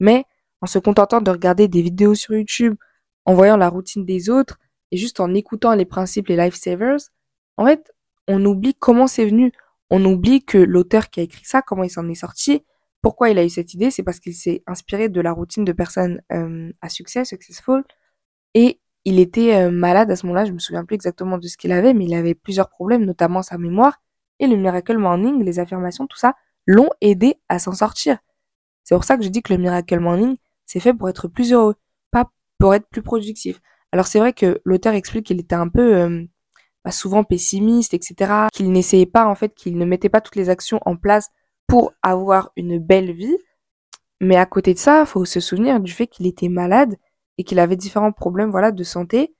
Mais 0.00 0.24
en 0.60 0.66
se 0.66 0.78
contentant 0.78 1.20
de 1.20 1.30
regarder 1.30 1.68
des 1.68 1.80
vidéos 1.80 2.14
sur 2.14 2.34
YouTube 2.34 2.76
en 3.28 3.34
voyant 3.34 3.58
la 3.58 3.68
routine 3.68 4.06
des 4.06 4.30
autres 4.30 4.58
et 4.90 4.96
juste 4.96 5.20
en 5.20 5.34
écoutant 5.34 5.74
les 5.74 5.84
principes, 5.84 6.28
les 6.28 6.36
lifesavers, 6.36 6.96
en 7.58 7.66
fait, 7.66 7.92
on 8.26 8.42
oublie 8.46 8.74
comment 8.74 9.06
c'est 9.06 9.26
venu. 9.26 9.52
On 9.90 10.02
oublie 10.06 10.42
que 10.46 10.56
l'auteur 10.56 11.10
qui 11.10 11.20
a 11.20 11.24
écrit 11.24 11.44
ça, 11.44 11.60
comment 11.60 11.84
il 11.84 11.90
s'en 11.90 12.08
est 12.08 12.14
sorti, 12.14 12.64
pourquoi 13.02 13.28
il 13.28 13.38
a 13.38 13.44
eu 13.44 13.50
cette 13.50 13.74
idée, 13.74 13.90
c'est 13.90 14.02
parce 14.02 14.18
qu'il 14.18 14.34
s'est 14.34 14.62
inspiré 14.66 15.10
de 15.10 15.20
la 15.20 15.32
routine 15.32 15.66
de 15.66 15.72
personnes 15.72 16.22
euh, 16.32 16.72
à 16.80 16.88
succès, 16.88 17.26
successful, 17.26 17.84
et 18.54 18.80
il 19.04 19.20
était 19.20 19.56
euh, 19.56 19.70
malade 19.70 20.10
à 20.10 20.16
ce 20.16 20.24
moment-là, 20.24 20.46
je 20.46 20.52
me 20.52 20.58
souviens 20.58 20.86
plus 20.86 20.94
exactement 20.94 21.36
de 21.36 21.46
ce 21.48 21.58
qu'il 21.58 21.72
avait, 21.72 21.92
mais 21.92 22.06
il 22.06 22.14
avait 22.14 22.34
plusieurs 22.34 22.70
problèmes, 22.70 23.04
notamment 23.04 23.42
sa 23.42 23.58
mémoire, 23.58 24.00
et 24.38 24.46
le 24.46 24.56
Miracle 24.56 24.96
Morning, 24.96 25.44
les 25.44 25.58
affirmations, 25.58 26.06
tout 26.06 26.18
ça, 26.18 26.34
l'ont 26.66 26.90
aidé 27.02 27.34
à 27.50 27.58
s'en 27.58 27.74
sortir. 27.74 28.18
C'est 28.84 28.94
pour 28.94 29.04
ça 29.04 29.18
que 29.18 29.22
je 29.22 29.28
dis 29.28 29.42
que 29.42 29.52
le 29.52 29.58
Miracle 29.58 30.00
Morning, 30.00 30.38
c'est 30.64 30.80
fait 30.80 30.94
pour 30.94 31.10
être 31.10 31.28
plus 31.28 31.52
heureux 31.52 31.76
pour 32.58 32.74
être 32.74 32.88
plus 32.88 33.02
productif. 33.02 33.60
Alors 33.92 34.06
c'est 34.06 34.18
vrai 34.18 34.32
que 34.32 34.60
l'auteur 34.64 34.94
explique 34.94 35.26
qu'il 35.26 35.40
était 35.40 35.54
un 35.54 35.68
peu 35.68 35.96
euh, 35.96 36.24
bah, 36.84 36.90
souvent 36.90 37.24
pessimiste, 37.24 37.94
etc. 37.94 38.48
Qu'il 38.52 38.70
n'essayait 38.72 39.06
pas 39.06 39.26
en 39.26 39.34
fait, 39.34 39.54
qu'il 39.54 39.78
ne 39.78 39.84
mettait 39.84 40.08
pas 40.08 40.20
toutes 40.20 40.36
les 40.36 40.50
actions 40.50 40.80
en 40.84 40.96
place 40.96 41.30
pour 41.66 41.92
avoir 42.02 42.50
une 42.56 42.78
belle 42.78 43.12
vie. 43.12 43.36
Mais 44.20 44.36
à 44.36 44.46
côté 44.46 44.74
de 44.74 44.78
ça, 44.78 45.00
il 45.00 45.06
faut 45.06 45.24
se 45.24 45.40
souvenir 45.40 45.80
du 45.80 45.92
fait 45.92 46.06
qu'il 46.06 46.26
était 46.26 46.48
malade 46.48 46.96
et 47.38 47.44
qu'il 47.44 47.58
avait 47.60 47.76
différents 47.76 48.12
problèmes 48.12 48.50
voilà 48.50 48.72
de 48.72 48.82
santé 48.84 49.34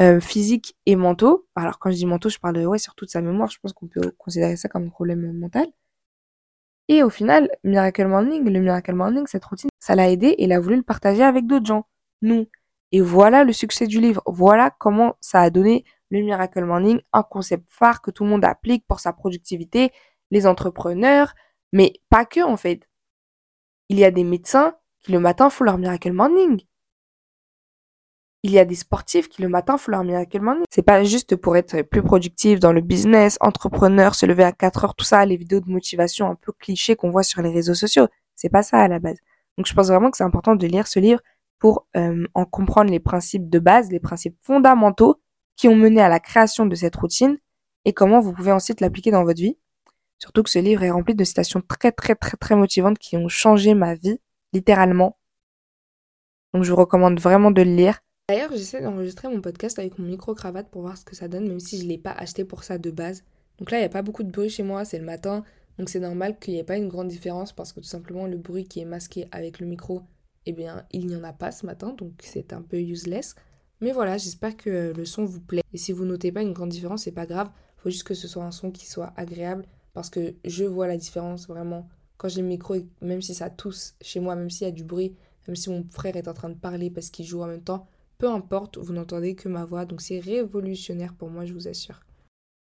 euh, 0.00 0.20
physiques 0.20 0.76
et 0.86 0.96
mentaux. 0.96 1.46
Alors 1.54 1.78
quand 1.78 1.90
je 1.90 1.96
dis 1.96 2.06
mentaux, 2.06 2.28
je 2.28 2.38
parle 2.38 2.56
de, 2.56 2.66
ouais, 2.66 2.78
surtout 2.78 3.04
de 3.04 3.10
sa 3.10 3.20
mémoire. 3.20 3.50
Je 3.50 3.58
pense 3.60 3.72
qu'on 3.72 3.86
peut 3.86 4.12
considérer 4.18 4.56
ça 4.56 4.68
comme 4.68 4.86
un 4.86 4.90
problème 4.90 5.32
mental. 5.38 5.66
Et 6.88 7.02
au 7.02 7.10
final, 7.10 7.50
Miracle 7.64 8.06
Morning, 8.06 8.44
le 8.44 8.60
Miracle 8.60 8.94
Morning, 8.94 9.26
cette 9.26 9.44
routine, 9.44 9.70
ça 9.78 9.94
l'a 9.94 10.10
aidé 10.10 10.28
et 10.28 10.44
il 10.44 10.52
a 10.52 10.60
voulu 10.60 10.76
le 10.76 10.82
partager 10.82 11.22
avec 11.22 11.46
d'autres 11.46 11.64
gens. 11.66 11.86
Nous, 12.22 12.46
et 12.94 13.00
voilà 13.00 13.42
le 13.42 13.52
succès 13.52 13.88
du 13.88 14.00
livre. 14.00 14.22
Voilà 14.24 14.70
comment 14.70 15.16
ça 15.20 15.40
a 15.40 15.50
donné 15.50 15.84
le 16.10 16.20
Miracle 16.20 16.64
Morning, 16.64 17.00
un 17.12 17.24
concept 17.24 17.64
phare 17.68 18.00
que 18.00 18.12
tout 18.12 18.22
le 18.22 18.30
monde 18.30 18.44
applique 18.44 18.86
pour 18.86 19.00
sa 19.00 19.12
productivité, 19.12 19.90
les 20.30 20.46
entrepreneurs, 20.46 21.34
mais 21.72 21.94
pas 22.08 22.24
que 22.24 22.40
en 22.40 22.56
fait. 22.56 22.88
Il 23.88 23.98
y 23.98 24.04
a 24.04 24.12
des 24.12 24.22
médecins 24.22 24.76
qui 25.00 25.10
le 25.10 25.18
matin 25.18 25.50
font 25.50 25.64
leur 25.64 25.76
Miracle 25.76 26.12
Morning. 26.12 26.60
Il 28.44 28.52
y 28.52 28.60
a 28.60 28.64
des 28.64 28.76
sportifs 28.76 29.28
qui 29.28 29.42
le 29.42 29.48
matin 29.48 29.76
font 29.76 29.90
leur 29.90 30.04
Miracle 30.04 30.40
Morning. 30.40 30.64
C'est 30.70 30.82
pas 30.82 31.02
juste 31.02 31.34
pour 31.34 31.56
être 31.56 31.82
plus 31.82 32.02
productif 32.04 32.60
dans 32.60 32.72
le 32.72 32.80
business, 32.80 33.38
entrepreneur, 33.40 34.14
se 34.14 34.24
lever 34.24 34.44
à 34.44 34.52
4 34.52 34.84
heures, 34.84 34.94
tout 34.94 35.04
ça, 35.04 35.26
les 35.26 35.36
vidéos 35.36 35.58
de 35.58 35.68
motivation 35.68 36.30
un 36.30 36.36
peu 36.36 36.52
clichés 36.52 36.94
qu'on 36.94 37.10
voit 37.10 37.24
sur 37.24 37.42
les 37.42 37.50
réseaux 37.50 37.74
sociaux. 37.74 38.06
C'est 38.36 38.50
pas 38.50 38.62
ça 38.62 38.78
à 38.78 38.86
la 38.86 39.00
base. 39.00 39.18
Donc 39.58 39.66
je 39.66 39.74
pense 39.74 39.88
vraiment 39.88 40.12
que 40.12 40.16
c'est 40.16 40.22
important 40.22 40.54
de 40.54 40.66
lire 40.68 40.86
ce 40.86 41.00
livre 41.00 41.20
pour 41.64 41.88
euh, 41.96 42.26
en 42.34 42.44
comprendre 42.44 42.90
les 42.90 43.00
principes 43.00 43.48
de 43.48 43.58
base, 43.58 43.90
les 43.90 43.98
principes 43.98 44.36
fondamentaux 44.42 45.22
qui 45.56 45.66
ont 45.66 45.74
mené 45.74 46.02
à 46.02 46.10
la 46.10 46.20
création 46.20 46.66
de 46.66 46.74
cette 46.74 46.94
routine 46.94 47.38
et 47.86 47.94
comment 47.94 48.20
vous 48.20 48.34
pouvez 48.34 48.52
ensuite 48.52 48.82
l'appliquer 48.82 49.10
dans 49.10 49.24
votre 49.24 49.40
vie. 49.40 49.56
Surtout 50.18 50.42
que 50.42 50.50
ce 50.50 50.58
livre 50.58 50.82
est 50.82 50.90
rempli 50.90 51.14
de 51.14 51.24
citations 51.24 51.62
très 51.66 51.90
très 51.90 52.16
très 52.16 52.36
très 52.36 52.54
motivantes 52.54 52.98
qui 52.98 53.16
ont 53.16 53.28
changé 53.28 53.72
ma 53.72 53.94
vie, 53.94 54.20
littéralement. 54.52 55.16
Donc 56.52 56.64
je 56.64 56.70
vous 56.70 56.76
recommande 56.76 57.18
vraiment 57.18 57.50
de 57.50 57.62
le 57.62 57.74
lire. 57.74 58.00
D'ailleurs, 58.28 58.50
j'essaie 58.52 58.82
d'enregistrer 58.82 59.28
mon 59.28 59.40
podcast 59.40 59.78
avec 59.78 59.98
mon 59.98 60.04
micro-cravate 60.04 60.68
pour 60.68 60.82
voir 60.82 60.98
ce 60.98 61.06
que 61.06 61.16
ça 61.16 61.28
donne, 61.28 61.48
même 61.48 61.60
si 61.60 61.78
je 61.78 61.84
ne 61.84 61.88
l'ai 61.88 61.98
pas 61.98 62.12
acheté 62.12 62.44
pour 62.44 62.62
ça 62.62 62.76
de 62.76 62.90
base. 62.90 63.24
Donc 63.56 63.70
là, 63.70 63.78
il 63.78 63.80
n'y 63.80 63.86
a 63.86 63.88
pas 63.88 64.02
beaucoup 64.02 64.22
de 64.22 64.30
bruit 64.30 64.50
chez 64.50 64.64
moi, 64.64 64.84
c'est 64.84 64.98
le 64.98 65.06
matin. 65.06 65.44
Donc 65.78 65.88
c'est 65.88 66.00
normal 66.00 66.38
qu'il 66.38 66.52
n'y 66.52 66.60
ait 66.60 66.64
pas 66.64 66.76
une 66.76 66.88
grande 66.88 67.08
différence 67.08 67.54
parce 67.54 67.72
que 67.72 67.80
tout 67.80 67.86
simplement 67.86 68.26
le 68.26 68.36
bruit 68.36 68.64
qui 68.64 68.80
est 68.80 68.84
masqué 68.84 69.28
avec 69.32 69.60
le 69.60 69.66
micro, 69.66 70.02
eh 70.46 70.52
bien 70.52 70.84
il 70.92 71.06
n'y 71.06 71.16
en 71.16 71.24
a 71.24 71.32
pas 71.32 71.52
ce 71.52 71.66
matin, 71.66 71.92
donc 71.92 72.12
c'est 72.20 72.52
un 72.52 72.62
peu 72.62 72.78
useless. 72.78 73.34
Mais 73.80 73.92
voilà, 73.92 74.16
j'espère 74.16 74.56
que 74.56 74.92
le 74.96 75.04
son 75.04 75.24
vous 75.24 75.40
plaît. 75.40 75.62
Et 75.72 75.78
si 75.78 75.92
vous 75.92 76.04
notez 76.04 76.32
pas 76.32 76.42
une 76.42 76.52
grande 76.52 76.70
différence, 76.70 77.04
c'est 77.04 77.12
pas 77.12 77.26
grave. 77.26 77.50
Faut 77.76 77.90
juste 77.90 78.04
que 78.04 78.14
ce 78.14 78.28
soit 78.28 78.44
un 78.44 78.50
son 78.50 78.70
qui 78.70 78.86
soit 78.86 79.12
agréable 79.16 79.66
parce 79.92 80.10
que 80.10 80.34
je 80.44 80.64
vois 80.64 80.86
la 80.86 80.96
différence 80.96 81.46
vraiment 81.46 81.88
quand 82.16 82.28
j'ai 82.28 82.42
le 82.42 82.48
micro, 82.48 82.76
même 83.00 83.22
si 83.22 83.34
ça 83.34 83.50
tousse 83.50 83.96
chez 84.00 84.20
moi, 84.20 84.36
même 84.36 84.50
s'il 84.50 84.66
y 84.66 84.68
a 84.68 84.72
du 84.72 84.84
bruit, 84.84 85.16
même 85.46 85.56
si 85.56 85.70
mon 85.70 85.84
frère 85.90 86.16
est 86.16 86.28
en 86.28 86.34
train 86.34 86.48
de 86.48 86.54
parler 86.54 86.90
parce 86.90 87.10
qu'il 87.10 87.26
joue 87.26 87.42
en 87.42 87.46
même 87.46 87.62
temps, 87.62 87.86
peu 88.18 88.28
importe, 88.28 88.78
vous 88.78 88.92
n'entendez 88.92 89.34
que 89.34 89.48
ma 89.48 89.64
voix. 89.64 89.84
Donc 89.84 90.00
c'est 90.00 90.20
révolutionnaire 90.20 91.14
pour 91.14 91.28
moi, 91.28 91.44
je 91.44 91.52
vous 91.52 91.68
assure. 91.68 92.00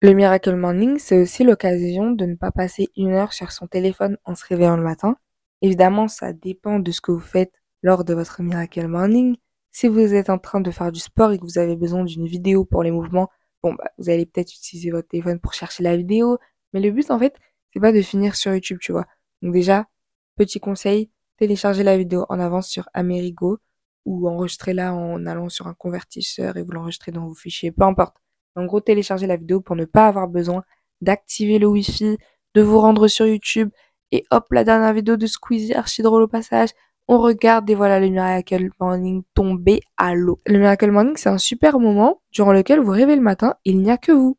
Le 0.02 0.14
Miracle 0.14 0.56
Morning, 0.56 1.00
c'est 1.00 1.20
aussi 1.20 1.44
l'occasion 1.44 2.12
de 2.12 2.26
ne 2.26 2.36
pas 2.36 2.52
passer 2.52 2.90
une 2.96 3.14
heure 3.14 3.34
sur 3.34 3.52
son 3.52 3.66
téléphone 3.66 4.18
en 4.26 4.36
se 4.36 4.46
réveillant 4.46 4.78
le 4.78 4.84
matin. 4.84 5.18
Évidemment, 5.64 6.08
ça 6.08 6.34
dépend 6.34 6.78
de 6.78 6.92
ce 6.92 7.02
que 7.02 7.12
vous 7.12 7.20
faites 7.20 7.57
lors 7.84 8.04
de 8.04 8.14
votre 8.14 8.42
Miracle 8.42 8.88
Morning. 8.88 9.38
Si 9.72 9.88
vous 9.88 10.14
êtes 10.14 10.30
en 10.30 10.38
train 10.40 10.62
de 10.62 10.72
faire 10.72 10.92
du 10.92 11.00
sport 11.00 11.32
et 11.32 11.38
que 11.38 11.44
vous 11.44 11.58
avez 11.60 11.76
besoin 11.76 12.04
d'une 12.04 12.26
vidéo 12.26 12.66
pour 12.66 12.84
les 12.84 12.92
mouvements, 12.92 13.30
bon, 13.64 13.74
bah, 13.74 13.92
vous 13.98 14.10
allez 14.10 14.26
peut-être 14.26 14.54
utiliser 14.54 14.92
votre 14.92 15.08
téléphone 15.08 15.40
pour 15.40 15.54
chercher 15.54 15.84
la 15.84 15.96
vidéo. 15.96 16.38
Mais 16.74 16.80
le 16.80 16.92
but, 16.92 17.12
en 17.12 17.20
fait, 17.20 17.36
c'est 17.74 17.80
pas 17.80 17.92
de 17.92 18.02
finir 18.02 18.36
sur 18.36 18.54
YouTube, 18.54 18.80
tu 18.82 18.92
vois. 18.92 19.06
Donc 19.42 19.54
déjà, 19.54 19.88
petit 20.36 20.60
conseil, 20.60 21.12
téléchargez 21.38 21.84
la 21.84 21.98
vidéo 21.98 22.26
en 22.30 22.40
avance 22.40 22.68
sur 22.70 22.90
Amerigo 22.94 23.60
ou 24.06 24.28
enregistrez-la 24.30 24.94
en 24.94 25.26
allant 25.26 25.50
sur 25.50 25.68
un 25.68 25.74
convertisseur 25.74 26.58
et 26.58 26.64
vous 26.64 26.72
l'enregistrez 26.72 27.12
dans 27.12 27.28
vos 27.28 27.36
fichiers, 27.36 27.72
peu 27.72 27.84
importe. 27.84 28.16
En 28.56 28.66
gros, 28.66 28.82
téléchargez 28.82 29.28
la 29.28 29.36
vidéo 29.38 29.62
pour 29.62 29.76
ne 29.76 29.86
pas 29.86 30.08
avoir 30.08 30.28
besoin 30.28 30.64
d'activer 31.02 31.60
le 31.60 31.68
Wi-Fi, 31.68 32.18
de 32.56 32.62
vous 32.62 32.80
rendre 32.80 33.08
sur 33.08 33.28
YouTube 33.28 33.70
et 34.12 34.26
hop, 34.32 34.48
la 34.52 34.64
dernière 34.64 34.94
vidéo 34.94 35.18
de 35.18 35.28
Squeezie, 35.28 35.74
archi 35.74 36.02
drôle 36.02 36.24
au 36.24 36.28
passage. 36.28 36.70
On 37.10 37.20
regarde 37.20 37.70
et 37.70 37.76
voilà 37.76 38.00
le 38.00 38.10
Miracle 38.10 38.70
Morning 38.80 39.24
tomber 39.34 39.80
à 39.96 40.14
l'eau. 40.14 40.42
Le 40.46 40.60
Miracle 40.60 40.92
Morning, 40.92 41.16
c'est 41.16 41.30
un 41.30 41.38
super 41.38 41.80
moment 41.80 42.22
durant 42.32 42.52
lequel 42.52 42.82
vous 42.82 42.92
rêvez 42.92 43.16
le 43.16 43.22
matin, 43.22 43.56
il 43.64 43.82
n'y 43.82 43.92
a 43.92 43.98
que 43.98 44.12
vous. 44.12 44.38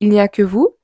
Il 0.00 0.10
n'y 0.10 0.20
a 0.20 0.28
que 0.28 0.42
vous, 0.42 0.76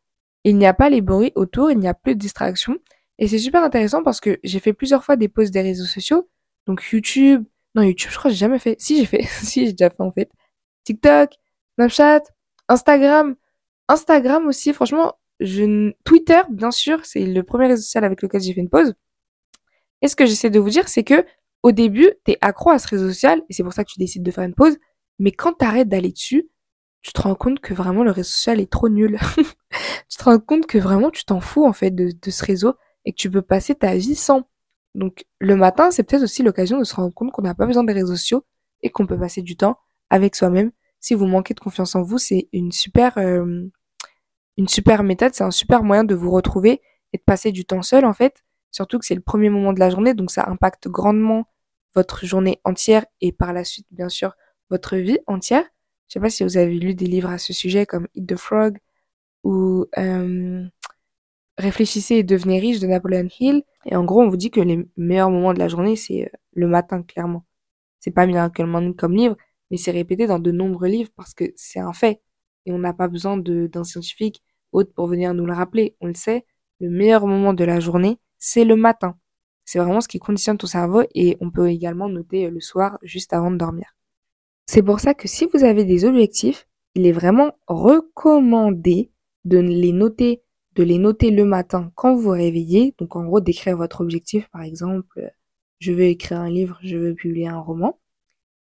il 0.45 0.57
n'y 0.57 0.67
a 0.67 0.75
pas 0.75 0.91
les 0.91 1.01
bruits 1.01 1.33
autour, 1.35 1.71
il 1.71 1.79
n'y 1.79 1.89
a 1.89 1.95
plus 1.95 2.15
de 2.15 2.21
distractions. 2.21 2.79
Et 3.19 3.29
c'est 3.29 3.39
super 3.39 3.63
intéressant 3.63 4.03
parce 4.03 4.21
que 4.21 4.39
j'ai 4.45 4.61
fait 4.61 4.73
plusieurs 4.73 5.05
fois 5.05 5.17
des 5.17 5.29
pauses 5.29 5.51
des 5.51 5.61
réseaux 5.63 5.85
sociaux. 5.85 6.29
Donc 6.67 6.83
YouTube, 6.93 7.45
non 7.75 7.83
YouTube, 7.83 8.11
je 8.13 8.19
crois 8.19 8.31
que 8.31 8.35
j'ai 8.35 8.41
jamais 8.41 8.59
fait. 8.59 8.77
Si 8.81 8.99
j'ai 8.99 9.07
fait, 9.07 9.23
si 9.43 9.67
j'ai 9.67 9.73
déjà 9.73 9.91
fait 9.91 10.03
en 10.03 10.13
fait. 10.13 10.31
TikTok, 10.85 11.31
Snapchat, 11.77 12.23
Instagram. 12.69 13.37
Instagram 13.89 14.47
aussi, 14.47 14.73
franchement, 14.73 15.15
je... 15.41 15.93
Twitter, 16.05 16.41
bien 16.51 16.71
sûr, 16.71 17.05
c'est 17.05 17.27
le 17.27 17.43
premier 17.43 17.67
réseau 17.67 17.83
social 17.83 18.05
avec 18.05 18.23
lequel 18.23 18.41
j'ai 18.41 18.55
fait 18.55 18.61
une 18.61 18.71
pause. 18.71 18.95
Et 20.03 20.09
ce 20.09 20.17
que 20.17 20.27
j'essaie 20.27 20.51
de 20.51 20.61
vous 20.61 20.71
dire, 20.71 20.89
c'est 20.89 21.05
que 21.05 21.25
au 21.63 21.73
début, 21.73 22.11
t'es 22.25 22.37
accro 22.41 22.71
à 22.71 22.79
ce 22.79 22.89
réseau 22.89 23.09
social 23.09 23.41
et 23.49 23.53
c'est 23.53 23.63
pour 23.63 23.73
ça 23.73 23.85
que 23.85 23.91
tu 23.91 23.99
décides 23.99 24.23
de 24.23 24.31
faire 24.31 24.45
une 24.45 24.55
pause. 24.55 24.77
Mais 25.19 25.33
quand 25.33 25.53
t'arrêtes 25.55 25.89
d'aller 25.89 26.11
dessus, 26.11 26.49
tu 27.03 27.13
te 27.13 27.21
rends 27.23 27.35
compte 27.35 27.61
que 27.61 27.73
vraiment 27.75 28.05
le 28.05 28.11
réseau 28.11 28.29
social 28.29 28.61
est 28.61 28.71
trop 28.71 28.89
nul. 28.89 29.19
tu 30.09 30.19
te 30.19 30.25
rends 30.25 30.39
compte 30.41 30.67
que 30.67 30.79
vraiment 30.79 31.11
tu 31.11 31.25
t'en 31.25 31.41
fous 31.41 31.65
en 31.65 31.73
fait 31.73 31.91
de, 31.91 32.11
de, 32.21 32.31
ce 32.31 32.45
réseau 32.45 32.75
et 33.05 33.13
que 33.13 33.17
tu 33.17 33.31
peux 33.31 33.43
passer 33.43 33.75
ta 33.75 33.95
vie 33.95 34.17
sans. 34.17 34.49
Donc 34.95 35.25
le 35.39 35.57
matin, 35.57 35.91
c'est 35.91 36.03
peut-être 36.03 36.25
aussi 36.25 36.43
l'occasion 36.43 36.79
de 36.79 36.85
se 36.85 36.95
rendre 36.95 37.15
compte 37.15 37.33
qu'on 37.33 37.43
n'a 37.43 37.55
pas 37.55 37.67
besoin 37.67 37.85
des 37.85 37.93
réseaux 37.93 38.17
sociaux 38.17 38.45
et 38.83 38.91
qu'on 38.91 39.07
peut 39.07 39.19
passer 39.19 39.43
du 39.43 39.57
temps 39.57 39.79
avec 40.11 40.35
soi-même 40.37 40.73
si 41.03 41.15
vous 41.15 41.27
manquez 41.27 41.53
de 41.53 41.61
confiance 41.61 41.95
en 41.97 42.03
vous, 42.03 42.17
c'est 42.17 42.49
une 42.53 42.73
super, 42.73 43.19
euh, 43.19 43.67
une 44.57 44.69
super 44.69 45.03
méthode, 45.03 45.35
c'est 45.35 45.45
un 45.45 45.51
super 45.51 45.83
moyen 45.83 46.05
de 46.05 46.15
vous 46.15 46.31
retrouver 46.31 46.81
et 47.13 47.19
de 47.19 47.23
passer 47.23 47.53
du 47.53 47.67
temps 47.67 47.83
seul 47.83 48.07
en 48.07 48.15
fait. 48.15 48.45
Surtout 48.73 48.99
que 48.99 49.07
c'est 49.07 49.15
le 49.15 49.21
premier 49.21 49.51
moment 49.51 49.73
de 49.73 49.79
la 49.81 49.91
journée, 49.91 50.15
donc 50.15 50.31
ça 50.31 50.49
impacte 50.49 50.89
grandement 50.89 51.47
votre 51.95 52.27
journée 52.27 52.61
entière 52.65 53.07
et 53.21 53.31
par 53.33 53.53
la 53.53 53.65
suite, 53.65 53.87
bien 53.91 54.09
sûr, 54.09 54.35
votre 54.71 54.97
vie 54.97 55.19
entière. 55.27 55.65
Je 56.09 56.15
sais 56.15 56.21
pas 56.21 56.31
si 56.31 56.43
vous 56.43 56.57
avez 56.57 56.75
lu 56.79 56.95
des 56.95 57.07
livres 57.07 57.31
à 57.31 57.39
ce 57.39 57.53
sujet 57.53 57.87
comme 57.87 58.09
Eat 58.15 58.27
the 58.27 58.37
Frog 58.37 58.79
ou 59.45 59.87
euh, 59.99 60.67
Réfléchissez 61.59 62.17
et 62.17 62.23
devenez 62.23 62.59
riche 62.61 62.81
de 62.81 62.87
Napoleon 62.87 63.29
Hill. 63.39 63.63
Et 63.87 63.95
en 63.95 64.05
gros, 64.05 64.23
on 64.23 64.29
vous 64.29 64.37
dit 64.37 64.51
que 64.51 64.61
les 64.61 64.87
meilleurs 64.97 65.31
moments 65.31 65.53
de 65.53 65.59
la 65.59 65.69
journée, 65.69 65.97
c'est 65.97 66.25
euh, 66.25 66.39
le 66.55 66.67
matin, 66.67 67.03
clairement. 67.03 67.45
C'est 68.01 68.11
pas 68.11 68.27
Miracle 68.27 68.65
comme 68.97 69.15
livre, 69.15 69.37
mais 69.71 69.77
c'est 69.77 69.91
répété 69.91 70.27
dans 70.27 70.39
de 70.39 70.51
nombreux 70.51 70.89
livres 70.89 71.11
parce 71.15 71.35
que 71.35 71.45
c'est 71.57 71.79
un 71.79 71.93
fait. 71.93 72.21
Et 72.67 72.73
on 72.73 72.79
n'a 72.79 72.93
pas 72.93 73.09
besoin 73.09 73.37
d'un 73.37 73.85
scientifique 73.85 74.43
autre 74.73 74.93
pour 74.95 75.07
venir 75.07 75.35
nous 75.35 75.47
le 75.47 75.53
rappeler. 75.53 75.97
On 76.01 76.07
le 76.07 76.15
sait, 76.15 76.47
le 76.81 76.91
meilleur 76.91 77.27
moment 77.27 77.53
de 77.53 77.65
la 77.65 77.81
journée, 77.81 78.19
c'est 78.45 78.65
le 78.65 78.75
matin. 78.75 79.17
C'est 79.65 79.79
vraiment 79.79 80.01
ce 80.01 80.09
qui 80.09 80.19
conditionne 80.19 80.59
ton 80.59 80.67
cerveau 80.67 81.05
et 81.15 81.37
on 81.41 81.53
peut 81.53 81.71
également 81.71 82.09
noter 82.09 82.51
le 82.51 82.61
soir 82.61 82.99
juste 83.03 83.33
avant 83.33 83.53
de 83.53 83.57
dormir. 83.57 83.95
C'est 84.67 84.83
pour 84.83 84.99
ça 84.99 85.15
que 85.15 85.29
si 85.29 85.47
vous 85.47 85.63
avez 85.63 85.85
des 85.85 86.05
objectifs, 86.05 86.67
il 86.97 87.07
est 87.07 87.13
vraiment 87.13 87.53
recommandé 87.69 89.13
de 89.45 89.59
les 89.59 89.93
noter, 89.93 90.43
de 90.75 90.83
les 90.83 90.99
noter 90.99 91.31
le 91.31 91.45
matin 91.45 91.93
quand 91.95 92.17
vous 92.17 92.31
réveillez. 92.31 92.97
Donc 92.99 93.15
en 93.15 93.25
gros, 93.25 93.41
d'écrire 93.41 93.77
votre 93.77 94.01
objectif, 94.01 94.49
par 94.49 94.63
exemple, 94.63 95.33
je 95.79 95.93
veux 95.93 96.03
écrire 96.03 96.41
un 96.41 96.51
livre, 96.51 96.81
je 96.83 96.97
veux 96.97 97.15
publier 97.15 97.47
un 97.47 97.61
roman 97.61 98.01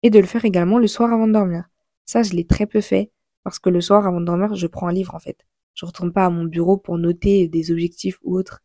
et 0.03 0.12
de 0.12 0.19
le 0.19 0.27
faire 0.27 0.45
également 0.45 0.77
le 0.77 0.88
soir 0.88 1.12
avant 1.12 1.27
de 1.27 1.34
dormir. 1.34 1.67
Ça, 2.05 2.22
je 2.22 2.34
l'ai 2.34 2.45
très 2.45 2.67
peu 2.67 2.81
fait 2.81 3.12
parce 3.43 3.57
que 3.57 3.72
le 3.72 3.81
soir 3.81 4.05
avant 4.05 4.22
de 4.22 4.25
dormir, 4.25 4.53
je 4.53 4.67
prends 4.67 4.89
un 4.89 4.93
livre 4.93 5.15
en 5.15 5.19
fait. 5.19 5.39
Je 5.74 5.88
retourne 5.88 6.13
pas 6.13 6.25
à 6.25 6.29
mon 6.29 6.43
bureau 6.43 6.77
pour 6.77 7.00
noter 7.00 7.48
des 7.48 7.72
objectifs 7.72 8.19
ou 8.22 8.38
autres. 8.38 8.62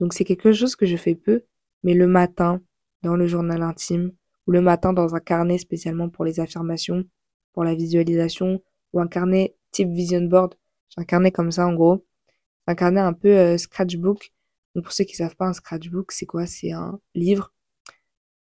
Donc 0.00 0.12
c'est 0.12 0.24
quelque 0.24 0.52
chose 0.52 0.76
que 0.76 0.86
je 0.86 0.96
fais 0.96 1.14
peu, 1.14 1.44
mais 1.82 1.94
le 1.94 2.06
matin, 2.06 2.60
dans 3.02 3.16
le 3.16 3.26
journal 3.26 3.62
intime, 3.62 4.12
ou 4.46 4.52
le 4.52 4.60
matin 4.60 4.92
dans 4.92 5.14
un 5.14 5.20
carnet 5.20 5.58
spécialement 5.58 6.08
pour 6.08 6.24
les 6.24 6.40
affirmations, 6.40 7.04
pour 7.52 7.64
la 7.64 7.74
visualisation, 7.74 8.62
ou 8.92 9.00
un 9.00 9.08
carnet 9.08 9.56
type 9.72 9.90
vision 9.90 10.22
board. 10.22 10.54
J'ai 10.90 11.02
un 11.02 11.04
carnet 11.04 11.30
comme 11.32 11.50
ça 11.50 11.66
en 11.66 11.74
gros. 11.74 12.04
Un 12.66 12.74
carnet 12.74 13.00
un 13.00 13.12
peu 13.12 13.28
euh, 13.28 13.58
scratchbook. 13.58 14.32
Donc 14.74 14.84
pour 14.84 14.92
ceux 14.92 15.04
qui 15.04 15.16
savent 15.16 15.36
pas, 15.36 15.46
un 15.46 15.52
scratchbook, 15.52 16.12
c'est 16.12 16.26
quoi? 16.26 16.46
C'est 16.46 16.72
un 16.72 17.00
livre. 17.14 17.52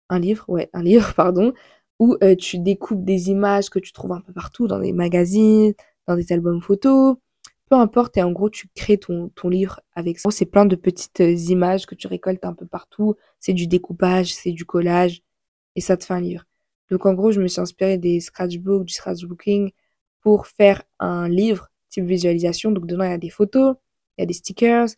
Un 0.09 0.19
livre, 0.19 0.45
ouais, 0.49 0.71
un 0.73 0.83
livre, 0.83 1.15
pardon, 1.17 1.53
où 1.99 2.17
euh, 2.23 2.35
tu 2.37 2.59
découpes 2.59 3.05
des 3.05 3.31
images 3.31 3.71
que 3.71 3.79
tu 3.79 3.93
trouves 3.93 4.13
un 4.13 4.21
peu 4.21 4.33
partout 4.33 4.67
dans 4.67 4.81
des 4.81 4.93
magazines, 4.93 5.75
dans 6.07 6.17
des 6.17 6.33
albums 6.33 6.63
photos, 6.63 7.17
peu 7.69 7.77
importe, 7.77 8.17
et 8.17 8.23
en 8.23 8.33
gros 8.33 8.51
tu 8.51 8.69
crées 8.75 8.99
ton, 8.99 9.31
livre 9.45 9.81
avec 9.95 10.19
ça. 10.19 10.31
C'est 10.31 10.47
plein 10.47 10.67
de 10.67 10.77
petites 10.77 11.21
euh, 11.21 11.33
images 11.33 11.87
que 11.87 11.95
tu 11.95 12.07
récoltes 12.07 12.45
un 12.45 12.55
peu 12.55 12.67
partout, 12.67 13.17
c'est 13.41 13.53
du 13.53 13.67
découpage, 13.67 14.35
c'est 14.35 14.53
du 14.53 14.65
collage, 14.65 15.23
et 15.77 15.81
ça 15.81 15.97
te 15.97 16.05
fait 16.05 16.15
un 16.15 16.21
livre. 16.21 16.45
Donc 16.91 17.07
en 17.07 17.15
gros, 17.15 17.33
je 17.33 17.41
me 17.41 17.49
suis 17.49 17.61
inspirée 17.61 17.99
des 17.99 18.21
scratchbooks, 18.21 18.85
du 18.85 18.95
scratchbooking 18.95 19.73
pour 20.21 20.47
faire 20.47 20.83
un 20.99 21.29
livre 21.29 21.69
type 21.91 22.05
visualisation. 22.05 22.71
Donc 22.73 22.87
dedans, 22.87 23.05
il 23.05 23.11
y 23.11 23.15
a 23.15 23.19
des 23.19 23.31
photos, 23.31 23.77
il 24.17 24.23
y 24.23 24.25
a 24.25 24.27
des 24.27 24.35
stickers, 24.35 24.89